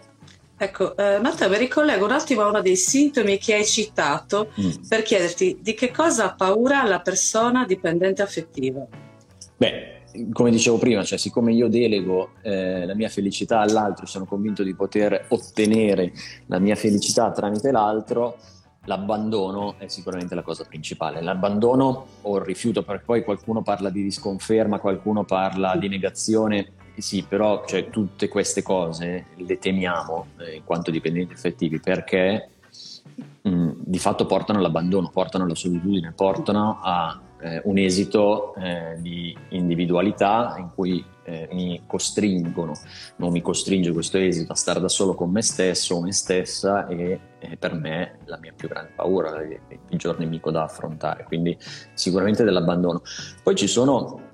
Ecco, 0.57 0.95
eh, 0.95 1.19
Matteo, 1.19 1.49
mi 1.49 1.57
ricollego 1.57 2.05
un 2.05 2.11
attimo 2.11 2.41
a 2.41 2.47
uno 2.47 2.61
dei 2.61 2.77
sintomi 2.77 3.37
che 3.37 3.55
hai 3.55 3.65
citato 3.65 4.51
mm. 4.59 4.87
per 4.87 5.01
chiederti 5.01 5.59
di 5.61 5.73
che 5.73 5.91
cosa 5.91 6.25
ha 6.25 6.33
paura 6.33 6.83
la 6.83 7.01
persona 7.01 7.65
dipendente 7.65 8.21
affettiva. 8.21 8.85
Beh, 9.57 10.03
come 10.31 10.51
dicevo 10.51 10.77
prima, 10.77 11.03
cioè, 11.03 11.17
siccome 11.17 11.51
io 11.51 11.67
delego 11.67 12.31
eh, 12.41 12.85
la 12.85 12.95
mia 12.95 13.09
felicità 13.09 13.59
all'altro, 13.59 14.05
sono 14.05 14.25
convinto 14.25 14.63
di 14.63 14.73
poter 14.73 15.25
ottenere 15.29 16.13
la 16.45 16.59
mia 16.59 16.75
felicità 16.75 17.31
tramite 17.31 17.71
l'altro, 17.71 18.37
l'abbandono 18.85 19.75
è 19.77 19.87
sicuramente 19.87 20.35
la 20.35 20.41
cosa 20.41 20.63
principale. 20.63 21.21
L'abbandono 21.21 22.05
o 22.21 22.37
il 22.37 22.45
rifiuto, 22.45 22.83
perché 22.83 23.03
poi 23.03 23.23
qualcuno 23.25 23.61
parla 23.61 23.89
di 23.89 24.03
disconferma, 24.03 24.79
qualcuno 24.79 25.25
parla 25.25 25.75
di 25.75 25.89
negazione 25.89 26.71
sì, 26.97 27.25
però 27.27 27.65
cioè, 27.65 27.89
tutte 27.89 28.27
queste 28.27 28.61
cose 28.61 29.27
le 29.35 29.57
temiamo 29.57 30.27
eh, 30.39 30.55
in 30.55 30.63
quanto 30.63 30.91
dipendenti 30.91 31.33
effettivi 31.33 31.79
perché 31.79 32.49
mh, 33.41 33.49
mm, 33.49 33.71
di 33.77 33.99
fatto 33.99 34.25
portano 34.25 34.59
all'abbandono, 34.59 35.09
portano 35.09 35.43
alla 35.43 35.55
solitudine, 35.55 36.13
portano 36.13 36.79
a 36.81 37.19
eh, 37.41 37.61
un 37.65 37.77
esito 37.77 38.55
eh, 38.55 38.95
di 38.99 39.35
individualità 39.49 40.55
in 40.57 40.69
cui 40.73 41.03
eh, 41.23 41.49
mi 41.51 41.81
costringono, 41.85 42.73
non 43.17 43.31
mi 43.31 43.41
costringe 43.41 43.91
questo 43.91 44.17
esito 44.17 44.51
a 44.51 44.55
stare 44.55 44.79
da 44.79 44.87
solo 44.87 45.15
con 45.15 45.31
me 45.31 45.41
stesso 45.41 45.95
o 45.95 46.01
me 46.01 46.11
stessa 46.11 46.87
e 46.87 47.19
per 47.59 47.73
me 47.73 48.19
la 48.25 48.37
mia 48.37 48.53
più 48.55 48.67
grande 48.67 48.91
paura, 48.95 49.41
il 49.41 49.59
peggior 49.87 50.17
nemico 50.17 50.51
da 50.51 50.63
affrontare, 50.63 51.23
quindi 51.25 51.57
sicuramente 51.93 52.43
dell'abbandono. 52.43 53.01
Poi 53.43 53.55
ci 53.55 53.67
sono 53.67 54.24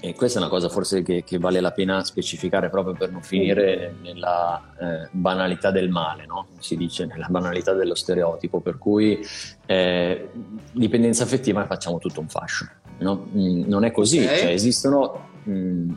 e 0.00 0.14
questa 0.14 0.38
è 0.38 0.42
una 0.42 0.50
cosa 0.50 0.68
forse 0.68 1.02
che, 1.02 1.24
che, 1.24 1.38
vale 1.38 1.60
la 1.60 1.72
pena 1.72 2.04
specificare 2.04 2.68
proprio 2.68 2.94
per 2.94 3.10
non 3.10 3.22
finire 3.22 3.94
nella 4.02 4.62
eh, 4.78 5.08
banalità 5.10 5.70
del 5.70 5.88
male, 5.88 6.26
no? 6.26 6.48
si 6.58 6.76
dice 6.76 7.06
nella 7.06 7.28
banalità 7.28 7.72
dello 7.72 7.94
stereotipo, 7.94 8.60
per 8.60 8.78
cui 8.78 9.18
eh, 9.66 10.28
dipendenza 10.72 11.24
affettiva 11.24 11.64
facciamo 11.66 11.98
tutto 11.98 12.20
un 12.20 12.28
fascio. 12.28 12.68
No? 12.98 13.28
Mm, 13.34 13.64
non 13.66 13.84
è 13.84 13.90
così, 13.90 14.22
okay. 14.22 14.38
cioè, 14.38 14.50
esistono 14.50 15.28
mm, 15.48 15.90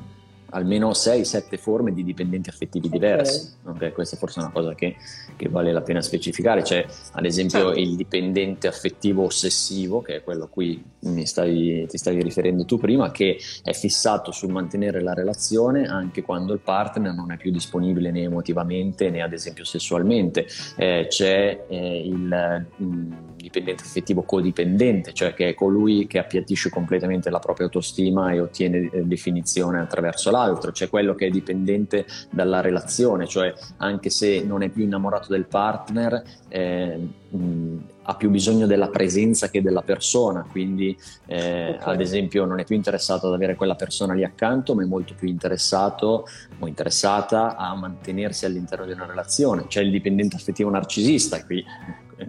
almeno 0.52 0.92
6-7 0.92 1.58
forme 1.58 1.94
di 1.94 2.04
dipendenti 2.04 2.50
affettivi 2.50 2.90
diversi. 2.90 3.54
Okay. 3.62 3.76
Okay? 3.76 3.92
Questa 3.92 4.18
forse 4.18 4.40
è 4.40 4.44
una 4.44 4.52
cosa 4.52 4.76
che, 4.76 4.96
che, 5.36 5.50
vale 5.50 5.72
la 5.72 5.82
pena 5.82 6.02
specificare. 6.02 6.62
C'è 6.62 6.86
ad 7.12 7.26
esempio 7.26 7.60
certo. 7.60 7.80
il 7.80 7.96
dipendente 7.96 8.68
affettivo 8.68 9.24
ossessivo, 9.24 10.02
che 10.02 10.18
è 10.18 10.24
quello 10.24 10.46
a 10.46 10.48
cui 10.48 10.84
stavi, 11.24 11.88
ti 11.88 11.98
stavi 11.98 12.22
riferendo 12.22 12.66
tu 12.66 12.78
prima, 12.78 13.12
che 13.12 13.40
è 13.64 13.74
fissato 13.74 14.32
sul 14.32 14.52
mantenere 14.52 15.02
la 15.02 15.14
relazione 15.14 15.86
anche 15.86 16.22
quando 16.22 16.54
il 16.54 16.60
partner 16.60 17.14
non 17.14 17.32
è 17.32 17.38
più 17.38 17.52
disponibile 17.52 18.12
né 18.12 18.22
emotivamente 18.22 19.10
né 19.10 19.22
ad 19.22 19.34
esempio 19.34 19.64
sessualmente. 19.64 20.48
Eh, 20.76 21.08
c'è 21.10 21.66
eh, 21.68 22.02
il 22.06 22.66
mh, 22.78 22.84
mm, 22.84 23.12
dipendente 23.36 23.84
affettivo 23.84 24.24
codipendente, 24.24 25.14
cioè 25.14 25.34
che 25.34 25.50
è 25.50 25.54
colui 25.54 26.08
che 26.08 26.20
appiattisce 26.20 26.70
completamente 26.70 27.30
la 27.30 27.40
propria 27.40 27.66
autostima 27.66 28.32
e 28.32 28.40
ottiene 28.40 28.90
eh, 28.92 29.04
definizione 29.04 29.80
attraverso 29.80 30.32
l'altro, 30.40 30.72
c'è 30.72 30.90
quello 30.90 31.16
che 31.16 31.28
è 31.28 31.30
dipendente 31.30 32.06
dalla 32.30 32.62
relazione, 32.62 33.28
cioè 33.28 33.54
anche 33.78 34.10
se 34.10 34.44
non 34.44 34.64
è 34.64 34.70
più 34.70 34.84
innamorato 34.84 35.28
del 35.30 35.46
partner, 35.46 36.24
eh, 36.48 37.08
mh, 37.30 37.78
ha 38.04 38.16
più 38.16 38.30
bisogno 38.30 38.66
della 38.66 38.90
presenza 38.90 39.50
che 39.50 39.62
della 39.62 39.84
persona, 39.84 40.46
quindi 40.50 40.98
eh, 41.28 41.76
okay. 41.78 41.94
ad 41.94 42.02
esempio 42.02 42.46
non 42.46 42.60
è 42.60 42.64
più 42.64 42.76
interessato 42.76 43.28
ad 43.28 43.34
avere 43.34 43.56
quella 43.56 43.76
persona 43.76 44.14
lì 44.14 44.24
accanto, 44.24 44.74
ma 44.74 44.82
è 44.82 44.86
molto 44.86 45.14
più 45.14 45.28
interessato 45.28 46.26
o 46.58 46.68
interessata 46.68 47.56
a 47.56 47.76
mantenersi 47.76 48.46
all'interno 48.46 48.86
di 48.86 48.94
una 48.94 49.06
relazione. 49.06 49.68
C'è 49.68 49.82
il 49.82 49.92
dipendente 49.92 50.36
affettivo 50.38 50.70
narcisista, 50.70 51.44
qui 51.46 51.64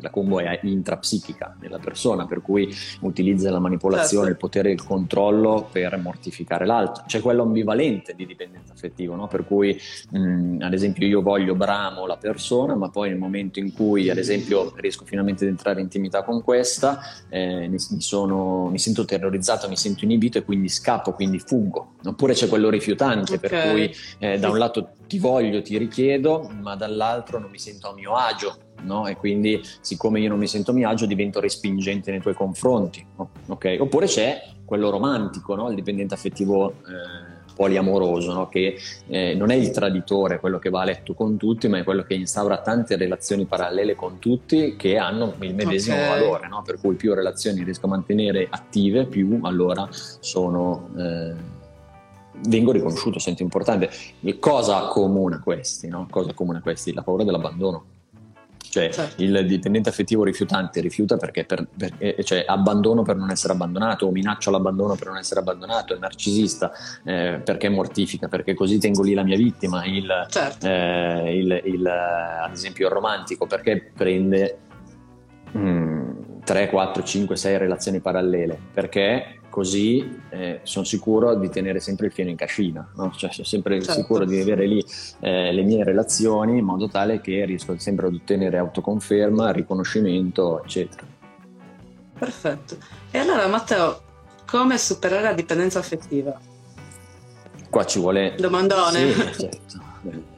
la 0.01 0.11
combo 0.11 0.41
è 0.41 0.59
intrapsichica 0.63 1.57
nella 1.61 1.79
persona, 1.79 2.27
per 2.27 2.41
cui 2.41 2.75
utilizza 3.01 3.51
la 3.51 3.59
manipolazione, 3.59 4.27
certo. 4.27 4.31
il 4.31 4.37
potere 4.37 4.71
e 4.71 4.73
il 4.73 4.85
controllo 4.85 5.69
per 5.71 5.97
mortificare 5.99 6.65
l'altro. 6.67 7.05
C'è 7.07 7.21
quello 7.21 7.43
ambivalente 7.43 8.15
di 8.15 8.27
dipendenza 8.27 8.73
affettiva, 8.73 9.15
no? 9.15 9.27
per 9.27 9.45
cui 9.45 9.79
mh, 10.11 10.59
ad 10.61 10.73
esempio 10.73 11.07
io 11.07 11.23
voglio 11.23 11.55
bramo 11.55 12.07
la 12.07 12.17
persona, 12.17 12.75
ma 12.75 12.89
poi 12.89 13.11
nel 13.11 13.19
momento 13.19 13.59
in 13.59 13.73
cui 13.73 14.09
ad 14.09 14.19
esempio 14.19 14.73
riesco 14.77 15.05
finalmente 15.05 15.45
ad 15.45 15.51
entrare 15.51 15.81
in 15.81 15.89
intimità 15.91 16.23
con 16.23 16.43
questa, 16.43 17.01
eh, 17.29 17.69
mi, 17.69 17.79
sono, 17.79 18.69
mi, 18.71 18.79
sento 18.79 19.05
terrorizzato, 19.05 19.69
mi 19.69 19.77
sento 19.77 20.05
inibito 20.05 20.39
e 20.39 20.45
quindi 20.45 20.69
scappo, 20.69 21.13
quindi 21.13 21.41
fuggo. 21.41 21.95
Oppure 22.05 22.33
c'è 22.33 22.49
quello 22.49 22.71
rifiutante, 22.71 23.35
okay. 23.35 23.51
per 23.51 23.71
cui 23.71 23.95
eh, 24.19 24.39
da 24.39 24.49
un 24.49 24.59
lato 24.59 24.93
ti 25.09 25.19
voglio, 25.19 25.61
ti 25.61 25.77
richiedo, 25.77 26.49
ma 26.61 26.77
dall'altro 26.77 27.41
non 27.41 27.51
mi 27.51 27.59
sento 27.59 27.91
a 27.91 27.95
mio 27.95 28.15
agio 28.15 28.57
no? 28.83 29.07
e 29.07 29.17
quindi 29.17 29.61
siccome 29.81 30.21
io 30.21 30.29
non 30.29 30.39
mi 30.39 30.47
sento 30.47 30.71
a 30.71 30.75
mio 30.75 30.89
agio 30.89 31.07
divento 31.07 31.41
respingente 31.41 32.11
nei 32.11 32.21
tuoi 32.21 32.35
confronti. 32.35 33.05
Okay? 33.47 33.79
Oppure 33.79 34.07
c'è 34.07 34.43
quello 34.65 34.91
romantico, 34.91 35.55
no? 35.55 35.69
il 35.69 35.75
dipendente 35.75 36.15
affettivo 36.15 36.71
eh, 36.71 37.39
poliamoroso, 37.55 38.33
no? 38.33 38.49
che 38.49 38.79
eh, 39.09 39.35
non 39.35 39.51
è 39.51 39.55
il 39.55 39.71
traditore, 39.71 40.41
quello 40.41 40.59
che 40.59 40.71
va 40.71 40.83
a 40.83 40.85
letto 40.85 41.13
con 41.15 41.37
tutti, 41.37 41.69
ma 41.69 41.79
è 41.79 41.85
quello 41.85 42.05
che 42.05 42.15
instaura 42.15 42.59
tante 42.63 42.97
relazioni 42.97 43.45
parallele 43.45 43.95
con 43.95 44.19
tutti 44.19 44.77
che 44.77 44.97
hanno 44.97 45.35
il 45.41 45.55
medesimo 45.55 45.97
okay. 45.97 46.09
valore, 46.09 46.49
per 46.65 46.79
cui 46.81 46.95
più 46.95 47.13
relazioni 47.13 47.63
riesco 47.63 47.87
a 47.87 47.91
mantenere 47.91 48.47
attive, 48.49 49.07
più 49.07 49.41
allora 49.43 49.89
sono... 49.91 50.89
Eh, 50.97 51.59
vengo 52.49 52.73
riconosciuto, 52.73 53.19
sento 53.19 53.43
importante. 53.43 53.91
E 54.23 54.39
cosa 54.39 54.79
accomuna 54.79 55.41
questi? 55.41 55.89
No? 55.89 56.07
Cosa 56.11 56.31
accomuna 56.31 56.61
questi? 56.61 56.93
La 56.93 57.03
paura 57.03 57.25
dell'abbandono. 57.25 57.85
Cioè 58.71 58.91
certo. 58.91 59.23
il 59.23 59.45
dipendente 59.47 59.89
affettivo 59.89 60.23
rifiutante 60.23 60.81
rifiuta 60.81 61.17
perché, 61.17 61.45
per, 61.45 61.67
perché 61.77 62.23
cioè, 62.23 62.45
abbandono 62.47 63.03
per 63.03 63.17
non 63.17 63.31
essere 63.31 63.53
abbandonato 63.53 64.07
o 64.07 64.12
minaccio 64.12 64.53
l'abbandono 64.53 64.95
per 64.95 65.09
non 65.09 65.17
essere 65.17 65.41
abbandonato, 65.41 65.95
è 65.95 65.99
narcisista 65.99 66.71
eh, 67.05 67.41
perché 67.45 67.69
mortifica, 67.69 68.29
perché 68.29 68.55
così 68.55 68.79
tengo 68.79 69.03
lì 69.03 69.12
la 69.12 69.25
mia 69.25 69.37
vittima, 69.37 69.85
il, 69.85 70.09
certo. 70.29 70.67
eh, 70.67 71.37
il, 71.37 71.61
il, 71.65 71.87
ad 71.87 72.53
esempio 72.53 72.87
il 72.87 72.93
romantico 72.93 73.47
perché 73.47 73.91
prende 73.93 74.59
mm, 75.57 75.90
3, 76.43 76.69
4, 76.69 77.03
5, 77.03 77.37
6 77.37 77.59
relazioni 77.59 78.01
parallele, 78.01 78.59
perché 78.73 79.41
così 79.51 80.21
eh, 80.31 80.61
sono 80.63 80.85
sicuro 80.85 81.35
di 81.35 81.51
tenere 81.51 81.81
sempre 81.81 82.07
il 82.07 82.13
fieno 82.13 82.31
in 82.31 82.37
cascina, 82.37 82.89
no? 82.95 83.13
cioè 83.17 83.31
sono 83.31 83.47
sempre 83.47 83.81
certo. 83.83 84.01
sicuro 84.01 84.25
di 84.25 84.41
avere 84.41 84.67
lì 84.67 84.83
eh, 85.21 85.53
le 85.53 85.63
mie 85.63 85.85
relazioni 85.85 86.59
in 86.59 86.65
modo 86.65 86.89
tale 86.89 87.21
che 87.21 87.45
riesco 87.45 87.77
sempre 87.79 88.07
ad 88.07 88.15
ottenere 88.15 88.59
autoconferma, 88.59 89.51
riconoscimento, 89.51 90.63
eccetera. 90.63 91.03
Perfetto. 92.19 92.77
E 93.11 93.19
allora 93.19 93.47
Matteo, 93.49 94.03
come 94.47 94.79
superare 94.79 95.23
la 95.23 95.33
dipendenza 95.33 95.79
affettiva? 95.79 96.39
Qua 97.69 97.85
ci 97.85 97.99
vuole... 97.99 98.35
Domandone. 98.39 99.13
Sì, 99.13 99.41
certo. 99.41 100.30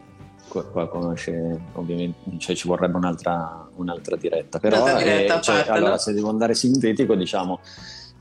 Qua, 0.52 0.66
qua 0.66 0.86
conosce, 0.86 1.60
ovviamente, 1.72 2.36
cioè 2.36 2.54
ci 2.54 2.68
vorrebbe 2.68 2.98
un'altra, 2.98 3.66
un'altra 3.76 4.16
diretta, 4.16 4.58
però 4.58 4.84
diretta, 4.98 5.38
eh, 5.38 5.40
cioè, 5.40 5.64
allora, 5.68 5.96
se 5.96 6.12
devo 6.12 6.28
andare 6.28 6.52
sintetico, 6.52 7.14
diciamo 7.14 7.60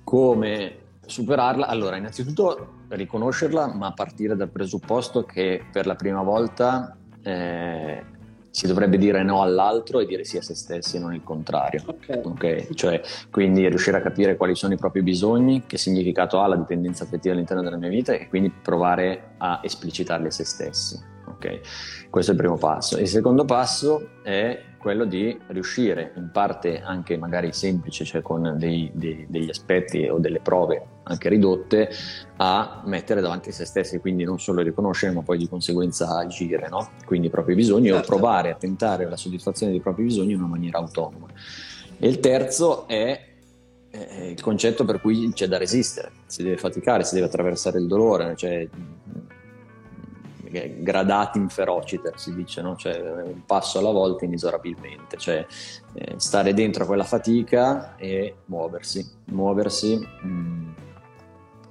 come 0.05 0.75
superarla? 1.05 1.67
Allora, 1.67 1.97
innanzitutto 1.97 2.85
riconoscerla, 2.87 3.73
ma 3.73 3.91
partire 3.91 4.37
dal 4.37 4.47
presupposto 4.47 5.25
che 5.25 5.65
per 5.69 5.85
la 5.85 5.95
prima 5.95 6.21
volta 6.21 6.95
eh, 7.21 8.01
si 8.49 8.65
dovrebbe 8.65 8.97
dire 8.97 9.23
no 9.23 9.41
all'altro 9.41 9.99
e 9.99 10.05
dire 10.05 10.23
sì 10.23 10.37
a 10.37 10.41
se 10.41 10.55
stessi 10.55 10.95
e 10.95 10.99
non 10.99 11.13
il 11.13 11.23
contrario. 11.25 11.83
Okay. 11.85 12.21
Okay? 12.23 12.67
Cioè, 12.73 13.01
quindi 13.29 13.67
riuscire 13.67 13.97
a 13.97 14.01
capire 14.01 14.37
quali 14.37 14.55
sono 14.55 14.73
i 14.73 14.77
propri 14.77 15.01
bisogni, 15.01 15.63
che 15.67 15.77
significato 15.77 16.39
ha 16.39 16.47
la 16.47 16.55
dipendenza 16.55 17.03
affettiva 17.03 17.33
all'interno 17.33 17.61
della 17.61 17.75
mia 17.77 17.89
vita 17.89 18.13
e 18.13 18.29
quindi 18.29 18.49
provare 18.49 19.33
a 19.39 19.59
esplicitarli 19.61 20.27
a 20.27 20.31
se 20.31 20.45
stessi. 20.45 21.09
Okay? 21.41 21.61
Questo 22.09 22.31
è 22.31 22.33
il 22.35 22.39
primo 22.39 22.57
passo. 22.57 22.99
Il 22.99 23.07
secondo 23.07 23.45
passo 23.45 24.09
è 24.21 24.61
quello 24.77 25.05
di 25.05 25.37
riuscire, 25.47 26.13
in 26.15 26.29
parte 26.31 26.81
anche 26.81 27.17
magari 27.17 27.51
semplice, 27.51 28.03
cioè 28.05 28.21
con 28.21 28.55
dei, 28.57 28.91
dei, 28.93 29.25
degli 29.27 29.49
aspetti 29.49 30.07
o 30.07 30.17
delle 30.17 30.39
prove 30.39 30.85
anche 31.03 31.29
ridotte, 31.29 31.89
a 32.37 32.81
mettere 32.85 33.21
davanti 33.21 33.49
a 33.49 33.53
se 33.53 33.65
stessi, 33.65 33.99
quindi 33.99 34.23
non 34.23 34.39
solo 34.39 34.61
riconoscere, 34.61 35.13
ma 35.13 35.21
poi 35.21 35.37
di 35.37 35.47
conseguenza 35.47 36.17
agire, 36.17 36.67
no? 36.69 36.91
quindi 37.05 37.27
i 37.27 37.29
propri 37.29 37.53
bisogni 37.53 37.87
certo. 37.87 38.01
o 38.01 38.05
provare 38.05 38.51
a 38.51 38.55
tentare 38.55 39.07
la 39.07 39.17
soddisfazione 39.17 39.71
dei 39.71 39.81
propri 39.81 40.03
bisogni 40.03 40.33
in 40.33 40.39
una 40.39 40.47
maniera 40.47 40.79
autonoma. 40.79 41.27
E 41.99 42.07
il 42.07 42.19
terzo 42.19 42.87
è 42.87 43.29
il 43.93 44.41
concetto 44.41 44.85
per 44.85 45.01
cui 45.01 45.31
c'è 45.33 45.47
da 45.47 45.57
resistere, 45.57 46.11
si 46.25 46.43
deve 46.43 46.57
faticare, 46.57 47.03
si 47.03 47.13
deve 47.13 47.27
attraversare 47.27 47.77
il 47.77 47.87
dolore, 47.87 48.35
cioè 48.35 48.67
gradatim 50.51 51.47
ferociter 51.47 52.19
si 52.19 52.33
dice, 52.35 52.61
no? 52.61 52.75
cioè 52.75 52.99
un 52.99 53.45
passo 53.45 53.79
alla 53.79 53.91
volta 53.91 54.25
inesorabilmente, 54.25 55.17
cioè 55.17 55.45
eh, 55.93 56.13
stare 56.17 56.53
dentro 56.53 56.83
a 56.83 56.87
quella 56.87 57.03
fatica 57.03 57.95
e 57.95 58.35
muoversi, 58.45 59.05
muoversi 59.25 59.95
mh, 59.95 60.27
mm, 60.27 60.69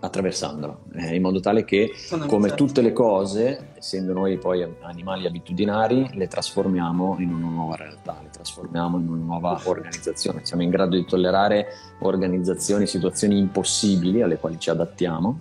attraversandola, 0.00 0.78
eh, 0.94 1.14
in 1.14 1.22
modo 1.22 1.40
tale 1.40 1.64
che 1.64 1.92
come 2.26 2.54
tutte 2.54 2.80
le 2.80 2.92
cose, 2.92 3.72
essendo 3.76 4.14
noi 4.14 4.38
poi 4.38 4.66
animali 4.80 5.26
abitudinari, 5.26 6.10
le 6.14 6.26
trasformiamo 6.26 7.16
in 7.18 7.32
una 7.32 7.48
nuova 7.48 7.76
realtà, 7.76 8.18
le 8.22 8.30
trasformiamo 8.30 8.98
in 8.98 9.08
una 9.08 9.24
nuova 9.24 9.60
organizzazione, 9.64 10.40
siamo 10.44 10.62
in 10.62 10.70
grado 10.70 10.96
di 10.96 11.04
tollerare 11.04 11.66
organizzazioni, 12.00 12.86
situazioni 12.86 13.38
impossibili 13.38 14.22
alle 14.22 14.38
quali 14.38 14.58
ci 14.58 14.70
adattiamo 14.70 15.40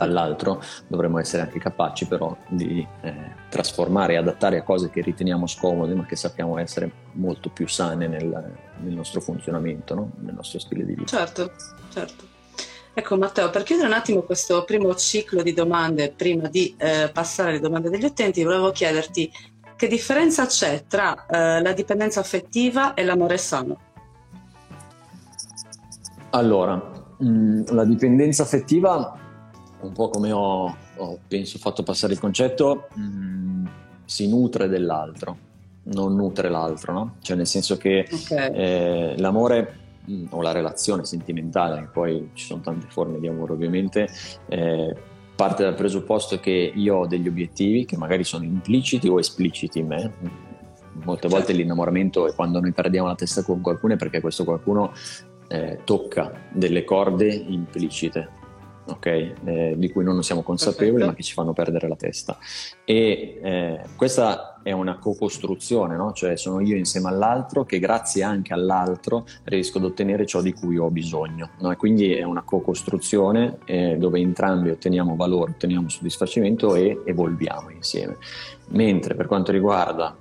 dall'altro 0.00 0.62
dovremmo 0.86 1.18
essere 1.18 1.42
anche 1.42 1.58
capaci 1.58 2.06
però 2.06 2.34
di 2.48 2.86
eh, 3.02 3.14
trasformare 3.50 4.14
e 4.14 4.16
adattare 4.16 4.56
a 4.56 4.62
cose 4.62 4.88
che 4.88 5.02
riteniamo 5.02 5.46
scomode 5.46 5.94
ma 5.94 6.06
che 6.06 6.16
sappiamo 6.16 6.56
essere 6.58 6.90
molto 7.12 7.50
più 7.50 7.68
sane 7.68 8.08
nel, 8.08 8.52
nel 8.78 8.94
nostro 8.94 9.20
funzionamento, 9.20 9.94
no? 9.94 10.10
nel 10.20 10.34
nostro 10.34 10.58
stile 10.58 10.86
di 10.86 10.94
vita. 10.94 11.16
Certo, 11.16 11.52
certo. 11.92 12.28
Ecco 12.92 13.16
Matteo, 13.16 13.50
per 13.50 13.62
chiudere 13.62 13.88
un 13.88 13.94
attimo 13.94 14.22
questo 14.22 14.64
primo 14.64 14.94
ciclo 14.94 15.42
di 15.42 15.52
domande, 15.52 16.10
prima 16.10 16.48
di 16.48 16.74
eh, 16.76 17.10
passare 17.12 17.50
alle 17.50 17.60
domande 17.60 17.90
degli 17.90 18.04
utenti, 18.04 18.42
volevo 18.42 18.72
chiederti 18.72 19.30
che 19.76 19.86
differenza 19.86 20.46
c'è 20.46 20.84
tra 20.88 21.26
eh, 21.26 21.62
la 21.62 21.72
dipendenza 21.72 22.20
affettiva 22.20 22.94
e 22.94 23.04
l'amore 23.04 23.38
sano? 23.38 23.78
Allora, 26.30 26.74
mh, 27.18 27.28
mm, 27.28 27.62
la 27.68 27.84
dipendenza 27.84 28.42
affettiva 28.42 29.29
un 29.82 29.92
po' 29.92 30.08
come 30.08 30.32
ho, 30.32 30.76
ho 30.96 31.18
penso 31.26 31.58
fatto 31.58 31.82
passare 31.82 32.12
il 32.12 32.20
concetto, 32.20 32.88
mh, 32.94 33.02
mm, 33.02 33.66
si 34.04 34.28
nutre 34.28 34.68
dell'altro, 34.68 35.36
non 35.84 36.14
nutre 36.14 36.48
l'altro, 36.48 36.92
no? 36.92 37.14
Cioè 37.20 37.36
nel 37.36 37.46
senso 37.46 37.76
che 37.76 38.06
okay. 38.10 38.52
eh, 38.52 39.14
l'amore 39.18 39.78
mh, 40.04 40.12
mm, 40.12 40.26
o 40.30 40.42
la 40.42 40.52
relazione 40.52 41.04
sentimentale, 41.04 41.88
poi 41.92 42.30
ci 42.34 42.46
sono 42.46 42.60
tante 42.60 42.86
forme 42.88 43.18
di 43.18 43.28
amore 43.28 43.52
ovviamente, 43.52 44.08
eh, 44.48 44.94
parte 45.34 45.62
dal 45.62 45.74
presupposto 45.74 46.38
che 46.38 46.72
io 46.74 46.96
ho 46.96 47.06
degli 47.06 47.26
obiettivi 47.26 47.86
che 47.86 47.96
magari 47.96 48.24
sono 48.24 48.44
impliciti 48.44 49.08
o 49.08 49.18
espliciti 49.18 49.78
in 49.78 49.86
me. 49.86 50.12
Molte 51.02 51.22
certo. 51.22 51.36
volte 51.36 51.52
l'innamoramento 51.54 52.28
è 52.28 52.34
quando 52.34 52.60
noi 52.60 52.72
perdiamo 52.72 53.06
la 53.06 53.14
testa 53.14 53.42
con 53.42 53.62
qualcuno 53.62 53.94
è 53.94 53.96
perché 53.96 54.20
questo 54.20 54.44
qualcuno 54.44 54.92
eh, 55.48 55.80
tocca 55.84 56.30
delle 56.52 56.84
corde 56.84 57.32
implicite 57.32 58.39
okay? 58.92 59.32
eh, 59.44 59.74
di 59.76 59.90
cui 59.90 60.04
non 60.04 60.22
siamo 60.22 60.42
consapevoli 60.42 60.90
Perfetto. 60.90 61.10
ma 61.10 61.14
che 61.14 61.22
ci 61.22 61.34
fanno 61.34 61.52
perdere 61.52 61.88
la 61.88 61.96
testa. 61.96 62.36
E 62.84 63.40
eh, 63.42 63.80
questa 63.96 64.60
è 64.62 64.72
una 64.72 64.98
co-costruzione, 64.98 65.96
no? 65.96 66.12
cioè 66.12 66.36
sono 66.36 66.60
io 66.60 66.76
insieme 66.76 67.08
all'altro 67.08 67.64
che 67.64 67.78
grazie 67.78 68.22
anche 68.22 68.52
all'altro 68.52 69.24
riesco 69.44 69.78
ad 69.78 69.84
ottenere 69.84 70.26
ciò 70.26 70.40
di 70.42 70.52
cui 70.52 70.76
ho 70.76 70.90
bisogno. 70.90 71.50
No? 71.60 71.74
Quindi 71.76 72.14
è 72.14 72.22
una 72.22 72.42
co-costruzione 72.42 73.58
eh, 73.64 73.96
dove 73.98 74.18
entrambi 74.20 74.70
otteniamo 74.70 75.16
valore, 75.16 75.52
otteniamo 75.52 75.88
soddisfacimento 75.88 76.74
e 76.74 77.00
evolviamo 77.04 77.70
insieme. 77.70 78.16
Mentre 78.68 79.14
per 79.14 79.26
quanto 79.26 79.52
riguarda 79.52 80.16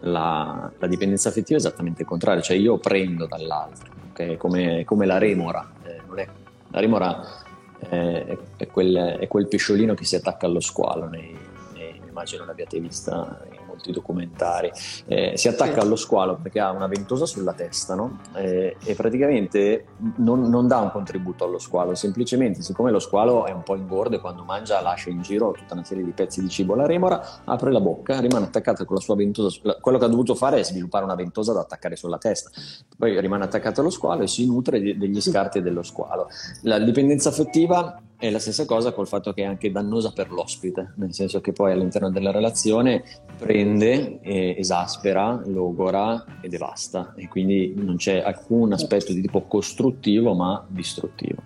la, 0.00 0.70
la 0.78 0.86
dipendenza 0.86 1.30
affettiva 1.30 1.58
è 1.58 1.60
esattamente 1.60 2.02
il 2.02 2.08
contrario, 2.08 2.42
cioè 2.42 2.56
io 2.56 2.78
prendo 2.78 3.26
dall'altro, 3.26 3.92
okay? 4.10 4.36
come, 4.36 4.84
come 4.84 5.06
la 5.06 5.18
remora. 5.18 5.72
Eh, 5.84 6.46
la 6.70 6.80
remora 6.80 7.46
è, 7.78 8.36
è, 8.56 8.66
quel, 8.66 9.18
è, 9.20 9.28
quel, 9.28 9.48
pesciolino 9.48 9.94
che 9.94 10.04
si 10.04 10.16
attacca 10.16 10.46
allo 10.46 10.60
squalo, 10.60 11.08
nei, 11.08 11.36
nei, 11.74 12.00
immagino 12.06 12.44
l'abbiate 12.44 12.80
vista 12.80 13.40
in 13.52 13.57
molti 13.78 13.92
documentari, 13.92 14.70
eh, 15.06 15.32
si 15.36 15.48
attacca 15.48 15.80
allo 15.80 15.96
squalo 15.96 16.36
perché 16.42 16.58
ha 16.58 16.72
una 16.72 16.88
ventosa 16.88 17.24
sulla 17.24 17.52
testa 17.52 17.94
no? 17.94 18.18
eh, 18.34 18.76
e 18.84 18.94
praticamente 18.94 19.86
non, 20.16 20.42
non, 20.48 20.66
dà 20.66 20.78
un 20.78 20.90
contributo 20.90 21.44
allo 21.44 21.58
squalo, 21.58 21.94
semplicemente 21.94 22.62
siccome 22.62 22.90
lo 22.90 22.98
squalo 22.98 23.46
è 23.46 23.52
un 23.52 23.62
po' 23.62 23.76
ingordo 23.76 24.16
e 24.16 24.20
quando 24.20 24.42
mangia 24.42 24.80
lascia 24.80 25.10
in 25.10 25.22
giro 25.22 25.52
tutta 25.52 25.74
una 25.74 25.84
serie 25.84 26.04
di 26.04 26.10
pezzi 26.10 26.42
di 26.42 26.48
cibo 26.48 26.74
alla 26.74 26.86
remora, 26.86 27.42
apre 27.44 27.70
la 27.70 27.80
bocca, 27.80 28.18
rimane 28.20 28.46
attaccata 28.46 28.84
con 28.84 28.96
la 28.96 29.02
sua 29.02 29.14
ventosa, 29.14 29.60
quello 29.80 29.98
che 29.98 30.04
ha 30.04 30.08
dovuto 30.08 30.34
fare 30.34 30.58
è 30.58 30.64
sviluppare 30.64 31.04
una 31.04 31.14
ventosa 31.14 31.52
da 31.52 31.60
attaccare 31.60 31.96
sulla 31.96 32.18
testa, 32.18 32.50
poi 32.96 33.18
rimane 33.20 33.44
attaccata 33.44 33.80
allo 33.80 33.90
squalo 33.90 34.22
e 34.22 34.26
si 34.26 34.46
nutre 34.46 34.80
degli 34.80 35.20
scarti 35.20 35.62
dello 35.62 35.82
squalo. 35.82 36.28
La 36.62 36.78
dipendenza 36.78 37.28
affettiva 37.28 38.00
è 38.18 38.30
la 38.30 38.40
stessa 38.40 38.64
cosa 38.64 38.92
col 38.92 39.06
fatto 39.06 39.32
che 39.32 39.42
è 39.42 39.46
anche 39.46 39.70
dannosa 39.70 40.10
per 40.10 40.32
l'ospite, 40.32 40.94
nel 40.96 41.14
senso 41.14 41.40
che 41.40 41.52
poi 41.52 41.70
all'interno 41.70 42.10
della 42.10 42.32
relazione 42.32 43.04
prende, 43.38 44.18
esaspera, 44.22 45.40
logora 45.46 46.24
e 46.40 46.48
devasta 46.48 47.14
e 47.16 47.28
quindi 47.28 47.74
non 47.76 47.96
c'è 47.96 48.18
alcun 48.18 48.72
aspetto 48.72 49.12
di 49.12 49.20
tipo 49.20 49.42
costruttivo 49.42 50.34
ma 50.34 50.66
distruttivo. 50.68 51.42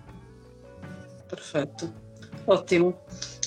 Perfetto, 1.27 1.91
ottimo. 2.45 3.01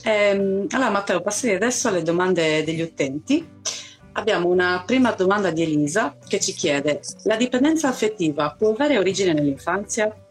Ehm, 0.04 0.66
allora 0.70 0.90
Matteo, 0.90 1.20
passerei 1.20 1.56
adesso 1.56 1.88
alle 1.88 2.02
domande 2.02 2.62
degli 2.62 2.80
utenti. 2.80 3.54
Abbiamo 4.12 4.48
una 4.48 4.84
prima 4.86 5.10
domanda 5.10 5.50
di 5.50 5.62
Elisa 5.62 6.16
che 6.28 6.38
ci 6.38 6.52
chiede: 6.52 7.00
la 7.24 7.36
dipendenza 7.36 7.88
affettiva 7.88 8.54
può 8.56 8.70
avere 8.70 8.98
origine 8.98 9.32
nell'infanzia? 9.32 10.25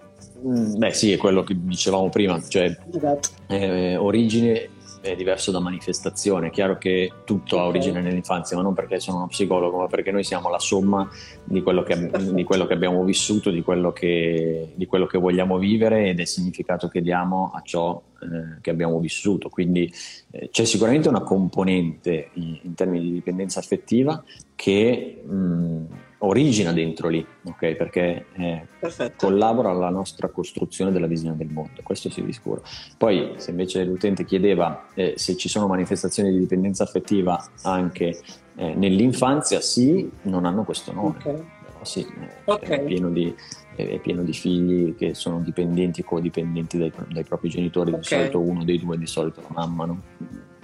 Mm, 0.48 0.78
beh 0.78 0.92
sì, 0.92 1.12
è 1.12 1.18
quello 1.18 1.44
che 1.44 1.56
dicevamo 1.58 2.10
prima, 2.10 2.42
cioè 2.42 2.76
esatto. 2.92 3.30
eh, 3.48 3.96
origine 3.96 4.70
è 5.10 5.16
diverso 5.16 5.52
da 5.52 5.60
manifestazione. 5.60 6.48
È 6.48 6.50
chiaro 6.50 6.78
che 6.78 7.12
tutto 7.26 7.60
ha 7.60 7.68
origine 7.68 8.02
nell'infanzia, 8.02 8.58
ma 8.58 8.64
non 8.64 8.74
perché 8.74 9.00
sono 9.00 9.18
uno 9.18 9.28
psicologo, 9.28 9.78
ma 9.78 9.88
perché 9.88 10.12
noi 10.12 10.24
siamo 10.24 10.50
la 10.50 10.60
somma 10.60 11.08
di 11.44 11.62
quello 11.62 11.84
che, 11.84 12.10
di 12.34 12.44
quello 12.44 12.66
che 12.66 12.74
abbiamo 12.74 13.04
vissuto, 13.04 13.52
di 13.52 13.62
quello 13.62 13.92
che, 13.92 14.72
di 14.74 14.86
quello 14.86 15.06
che, 15.06 15.18
vogliamo 15.18 15.58
vivere 15.58 16.10
ed 16.10 16.20
è 16.20 16.22
il 16.22 16.28
significato 16.28 16.88
che 16.88 17.02
diamo 17.02 17.52
a 17.54 17.62
ciò 17.62 18.02
eh, 18.22 18.62
che 18.62 18.70
abbiamo 18.70 19.00
vissuto. 19.00 19.50
Quindi 19.50 19.92
eh, 20.32 20.50
c'è 20.50 20.66
sicuramente 20.66 21.08
una 21.08 21.22
componente 21.22 22.30
in, 22.34 22.60
in, 22.64 22.74
termini 22.74 23.06
di 23.06 23.14
dipendenza 23.14 23.60
affettiva 23.60 24.24
che 24.56 25.22
mh, 25.24 25.84
origina 26.20 26.72
dentro 26.72 27.08
lì, 27.10 27.26
ok? 27.44 27.74
Perché 27.76 28.26
eh, 28.34 28.68
collabora 29.16 29.70
alla 29.70 29.90
nostra 29.90 30.30
costruzione 30.30 30.92
della 30.92 31.08
visione 31.08 31.36
del 31.36 31.48
mondo, 31.48 31.82
questo 31.84 32.10
sì 32.10 32.24
di 32.24 32.32
sicuro. 32.32 32.64
Poi, 32.98 33.34
se 33.38 33.52
invece 33.52 33.84
l'utente 33.84 34.26
chiedeva 34.26 34.88
eh, 34.94 35.14
se 35.18 35.36
ci 35.36 35.50
sono 35.50 35.68
manifestazioni 35.68 36.32
di 36.32 36.40
dipendenza 36.40 36.84
affettiva 36.84 37.44
anche 37.64 38.20
eh, 38.56 38.74
nell'infanzia, 38.74 39.60
sì, 39.60 40.10
non 40.24 40.46
hanno 40.46 40.64
questo 40.64 40.94
nome. 40.94 41.18
Okay. 41.18 41.44
Sì, 41.82 42.00
eh, 42.00 42.30
okay. 42.46 42.80
è, 42.80 42.84
pieno 42.84 43.12
di, 43.12 43.36
è, 43.76 44.00
pieno 44.00 44.24
di, 44.24 44.34
figli 44.34 44.96
che 44.96 45.14
sono 45.14 45.40
dipendenti 45.42 46.02
o 46.02 46.04
codipendenti 46.04 46.80
dai, 46.80 46.92
dai 47.10 47.24
propri 47.24 47.50
genitori, 47.50 47.90
okay. 47.90 48.02
di 48.02 48.08
solito 48.08 48.40
uno 48.40 48.64
dei 48.64 48.80
due, 48.80 48.98
di 48.98 49.06
solito 49.06 49.42
la 49.42 49.50
mamma, 49.50 49.86
no? 49.86 50.02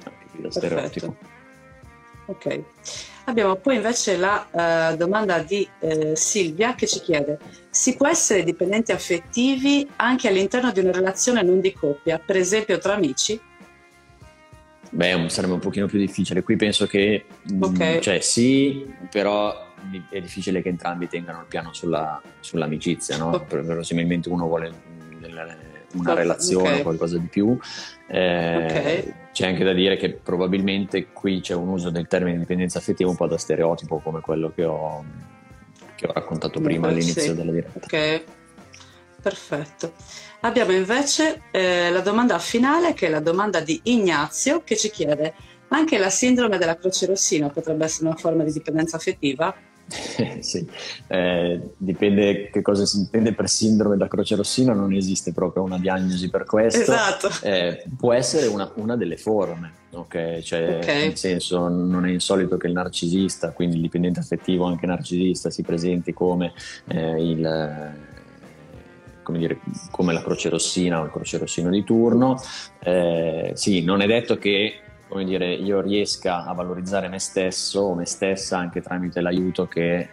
Anche 0.04 0.26
qui 0.32 0.42
da 0.42 0.50
stereotipo. 0.50 1.16
Ok. 2.26 2.64
Abbiamo 3.32 3.56
poi 3.56 3.76
invece 3.76 4.17
la 4.17 4.46
uh, 4.91 4.98
domanda 4.98 5.39
di 5.39 5.65
uh, 5.80 6.12
Silvia 6.15 6.76
che 6.76 6.86
ci 6.86 7.00
chiede: 7.00 7.39
si 7.70 7.96
può 7.96 8.06
essere 8.06 8.44
dipendenti 8.44 8.91
affettivi 8.91 9.88
anche 9.96 10.28
all'interno 10.28 10.70
di 10.74 10.82
una 10.82 10.91
relazione 10.91 11.41
non 11.41 11.62
di 11.62 11.72
coppia, 11.72 12.20
per 12.20 12.36
esempio 12.36 12.78
tra 12.78 12.94
amici? 12.94 13.39
Beh, 14.89 15.30
sarebbe 15.30 15.54
un 15.54 15.60
pochino 15.60 15.86
più 15.86 15.98
difficile. 15.98 16.44
Qui 16.44 16.58
penso 16.58 16.86
che, 16.88 17.24
mm, 17.54 17.63
okay. 17.63 17.98
mh, 17.98 18.02
cioè 18.02 18.20
sì, 18.20 18.94
però 19.10 19.70
è 20.10 20.20
difficile 20.20 20.62
che 20.62 20.67
entrambi 20.67 21.08
tengano 21.08 21.39
il 21.39 21.46
piano 21.48 21.72
sulla, 21.72 22.22
sull'amicizia, 22.41 23.15
no? 23.15 23.30
Oh. 23.30 23.46
Verosimilmente 23.48 24.28
uno 24.28 24.46
vuole 24.46 24.74
una 25.94 26.13
relazione 26.13 26.67
o 26.67 26.72
okay. 26.72 26.84
qualcosa 26.84 27.17
di 27.17 27.28
più. 27.28 27.58
Eh, 28.08 28.65
okay 28.65 29.21
c'è 29.32 29.48
anche 29.48 29.63
da 29.63 29.74
dire 29.74 29.96
che 29.98 30.12
probabilmente 30.12 31.08
qui 31.12 31.39
c'è 31.39 31.54
un 31.54 31.70
uso 31.70 31.89
del 31.89 32.08
termine 32.08 32.38
dipendenza 32.38 32.80
affettiva 32.80 33.10
un 33.10 33.15
po' 33.15 33.28
da 33.28 33.38
stereotipo 33.38 34.00
come 34.00 34.20
quello 34.20 34.52
che 34.54 34.65
ho, 34.65 35.04
che 35.96 36.08
ho 36.08 36.12
raccontato 36.12 36.60
prima 36.60 36.88
Beh, 36.88 36.94
all'inizio 36.94 37.22
sì. 37.22 37.36
della 37.36 37.52
diretta. 37.52 37.80
Ok, 37.86 38.24
perfetto. 39.22 39.94
Abbiamo 40.41 40.72
invece 40.72 41.44
eh, 41.52 41.91
la 41.91 42.02
domanda 42.02 42.39
finale, 42.39 42.94
che 42.94 43.08
è 43.08 43.10
la 43.10 43.20
domanda 43.20 43.62
di 43.62 43.80
Ignazio, 43.84 44.63
che 44.63 44.76
ci 44.76 44.89
chiede: 44.89 45.34
anche 45.70 45.98
la 45.98 46.10
sindrome 46.10 46.58
della 46.58 46.76
croce 46.76 47.06
rossina 47.06 47.50
potrebbe 47.50 47.86
essere 47.86 48.08
una 48.08 48.17
forma 48.17 48.44
di 48.44 48.52
dipendenza 48.52 48.98
affettiva? 48.98 49.56
sì, 50.39 50.67
eh, 51.08 51.60
dipende 51.78 52.50
che 52.50 52.62
cosa 52.62 52.86
si 52.86 52.98
intende 53.00 53.34
per 53.34 53.50
sindrome 53.50 53.98
da 53.98 54.08
croce 54.08 54.36
rossina, 54.36 54.74
non 54.74 54.94
esiste 54.94 55.34
proprio 55.34 55.63
una 55.63 55.78
diagnosi 55.78 56.30
per 56.30 56.46
questo. 56.46 56.82
Esatto. 56.82 57.30
Eh, 57.41 57.84
può 57.98 58.13
essere 58.13 58.48
una, 58.48 58.72
una, 58.76 58.96
delle 58.96 59.17
forme, 59.17 59.74
ok? 59.91 60.39
Cioè, 60.39 60.78
okay. 60.82 61.08
nel 61.08 61.17
senso, 61.17 61.67
non 61.67 62.06
è 62.06 62.10
insolito 62.10 62.58
che 62.58 62.67
il 62.67 62.74
narcisista, 62.74 63.52
quindi 63.52 63.76
il 63.76 63.82
dipendente 63.82 64.20
affettivo, 64.20 64.65
anche 64.65 64.86
narcisista, 64.86 65.50
si 65.50 65.62
presenti 65.62 66.13
come 66.13 66.54
eh, 66.88 67.22
il 67.22 68.10
come, 69.24 69.38
dire, 69.38 69.60
come 69.91 70.13
la 70.13 70.22
croce 70.22 70.50
rossina 70.50 71.02
o 71.02 71.06
il 71.06 71.12
croce 71.12 71.38
rossino 71.38 71.70
di 71.70 71.84
turno. 71.84 72.41
Eh, 72.80 73.52
sì, 73.56 73.84
non 73.84 74.02
è 74.02 74.08
detto 74.08 74.38
che 74.38 74.80
come 75.12 75.26
dire, 75.26 75.54
io 75.54 75.82
riesca 75.82 76.45
a 76.45 76.54
valorizzare 76.54 77.10
me 77.10 77.19
stesso 77.19 77.82
o 77.82 77.95
me 77.95 78.06
stessa 78.06 78.58
anche 78.58 78.82
tramite 78.82 79.19
l'aiuto 79.19 79.67
che 79.67 79.97
eh, 79.97 80.08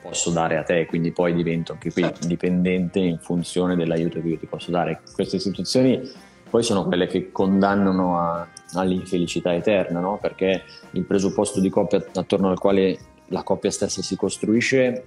posso 0.00 0.30
dare 0.30 0.56
a 0.56 0.62
te, 0.62 0.86
quindi 0.86 1.10
poi 1.10 1.34
divento 1.34 1.72
anche 1.72 1.90
qui 1.90 2.02
certo. 2.02 2.24
dipendente 2.28 3.00
in 3.00 3.18
funzione 3.18 3.74
dell'aiuto 3.74 4.20
che 4.20 4.28
io 4.28 4.38
ti 4.38 4.46
posso 4.46 4.70
dare. 4.70 5.00
Queste 5.12 5.40
situazioni 5.40 6.08
poi 6.48 6.62
sono 6.62 6.84
quelle 6.84 7.08
che 7.08 7.32
condannano 7.32 8.20
a, 8.20 8.46
all'infelicità 8.74 9.52
eterna, 9.52 9.98
no? 9.98 10.18
perché 10.22 10.62
il 10.92 11.02
presupposto 11.02 11.58
di 11.58 11.68
coppia 11.68 12.00
attorno 12.14 12.50
al 12.50 12.58
quale 12.60 12.96
la 13.30 13.42
coppia 13.42 13.72
stessa 13.72 14.00
si 14.00 14.14
costruisce 14.14 15.06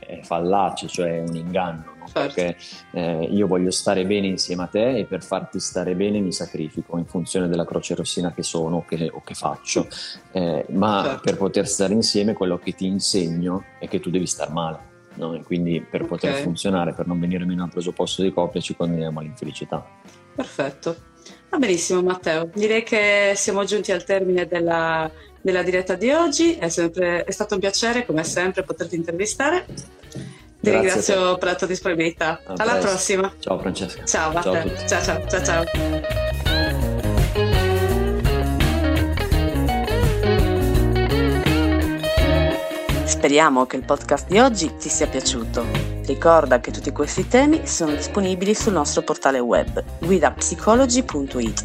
è 0.00 0.18
fallace, 0.22 0.88
cioè 0.88 1.18
è 1.18 1.20
un 1.20 1.36
inganno, 1.36 1.94
no? 1.96 1.97
Certo. 2.12 2.34
perché 2.34 2.56
eh, 2.92 3.28
io 3.30 3.46
voglio 3.46 3.70
stare 3.70 4.04
bene 4.04 4.26
insieme 4.26 4.64
a 4.64 4.66
te 4.66 4.98
e 4.98 5.04
per 5.04 5.22
farti 5.22 5.60
stare 5.60 5.94
bene 5.94 6.20
mi 6.20 6.32
sacrifico 6.32 6.98
in 6.98 7.06
funzione 7.06 7.48
della 7.48 7.64
croce 7.64 7.94
rossina 7.94 8.32
che 8.32 8.42
sono 8.42 8.76
o 8.76 8.84
che, 8.84 9.10
o 9.12 9.22
che 9.22 9.34
faccio, 9.34 9.86
eh, 10.32 10.66
ma 10.70 11.02
certo. 11.04 11.20
per 11.22 11.36
poter 11.36 11.68
stare 11.68 11.94
insieme 11.94 12.32
quello 12.32 12.58
che 12.58 12.72
ti 12.72 12.86
insegno 12.86 13.64
è 13.78 13.88
che 13.88 14.00
tu 14.00 14.10
devi 14.10 14.26
star 14.26 14.52
male. 14.52 14.96
No? 15.14 15.34
E 15.34 15.42
quindi 15.42 15.80
per 15.80 16.02
okay. 16.02 16.16
poter 16.16 16.34
funzionare, 16.42 16.94
per 16.94 17.06
non 17.06 17.18
venire 17.18 17.44
meno 17.44 17.64
al 17.64 17.70
presupposto 17.70 18.22
di 18.22 18.32
coppia, 18.32 18.60
ci 18.60 18.76
condanniamo 18.76 19.18
all'infelicità. 19.18 19.84
Perfetto. 20.34 20.96
Va 21.50 21.56
benissimo 21.56 22.02
Matteo, 22.02 22.50
direi 22.54 22.82
che 22.82 23.32
siamo 23.34 23.64
giunti 23.64 23.90
al 23.90 24.04
termine 24.04 24.46
della, 24.46 25.10
della 25.40 25.62
diretta 25.62 25.94
di 25.94 26.10
oggi, 26.10 26.54
è, 26.54 26.68
sempre, 26.68 27.24
è, 27.24 27.30
stato 27.30 27.54
un 27.54 27.60
piacere 27.60 28.04
come 28.04 28.22
sempre 28.22 28.62
poterti 28.62 28.96
intervistare. 28.96 29.64
Ti 30.68 30.74
ringrazio 30.74 31.38
per 31.38 31.48
la 31.48 31.54
tua 31.54 31.66
disponibilità. 31.66 32.40
A 32.44 32.52
Alla 32.56 32.72
presto. 32.72 32.88
prossima. 32.88 33.32
Ciao 33.38 33.58
Francesca. 33.58 34.04
Ciao 34.04 34.32
Matteo. 34.32 34.76
Ciao 34.86 35.02
ciao 35.02 35.26
ciao 35.28 35.44
ciao. 35.44 35.64
Speriamo 43.04 43.66
che 43.66 43.76
il 43.76 43.84
podcast 43.84 44.28
di 44.28 44.38
oggi 44.38 44.76
ti 44.76 44.88
sia 44.88 45.06
piaciuto. 45.06 45.64
Ricorda 46.06 46.60
che 46.60 46.70
tutti 46.70 46.92
questi 46.92 47.26
temi 47.26 47.66
sono 47.66 47.92
disponibili 47.92 48.54
sul 48.54 48.74
nostro 48.74 49.02
portale 49.02 49.38
web 49.38 49.82
guidapsicology.it. 50.00 51.64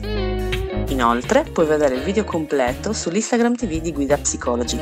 Inoltre 0.89 1.43
puoi 1.43 1.65
vedere 1.65 1.95
il 1.95 2.01
video 2.01 2.23
completo 2.23 2.93
sull'Instagram 2.93 3.55
TV 3.55 3.81
di 3.81 3.91
Guida 3.91 4.17
Psicology. 4.17 4.79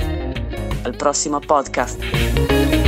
Al 0.83 0.95
prossimo 0.95 1.39
podcast! 1.39 2.80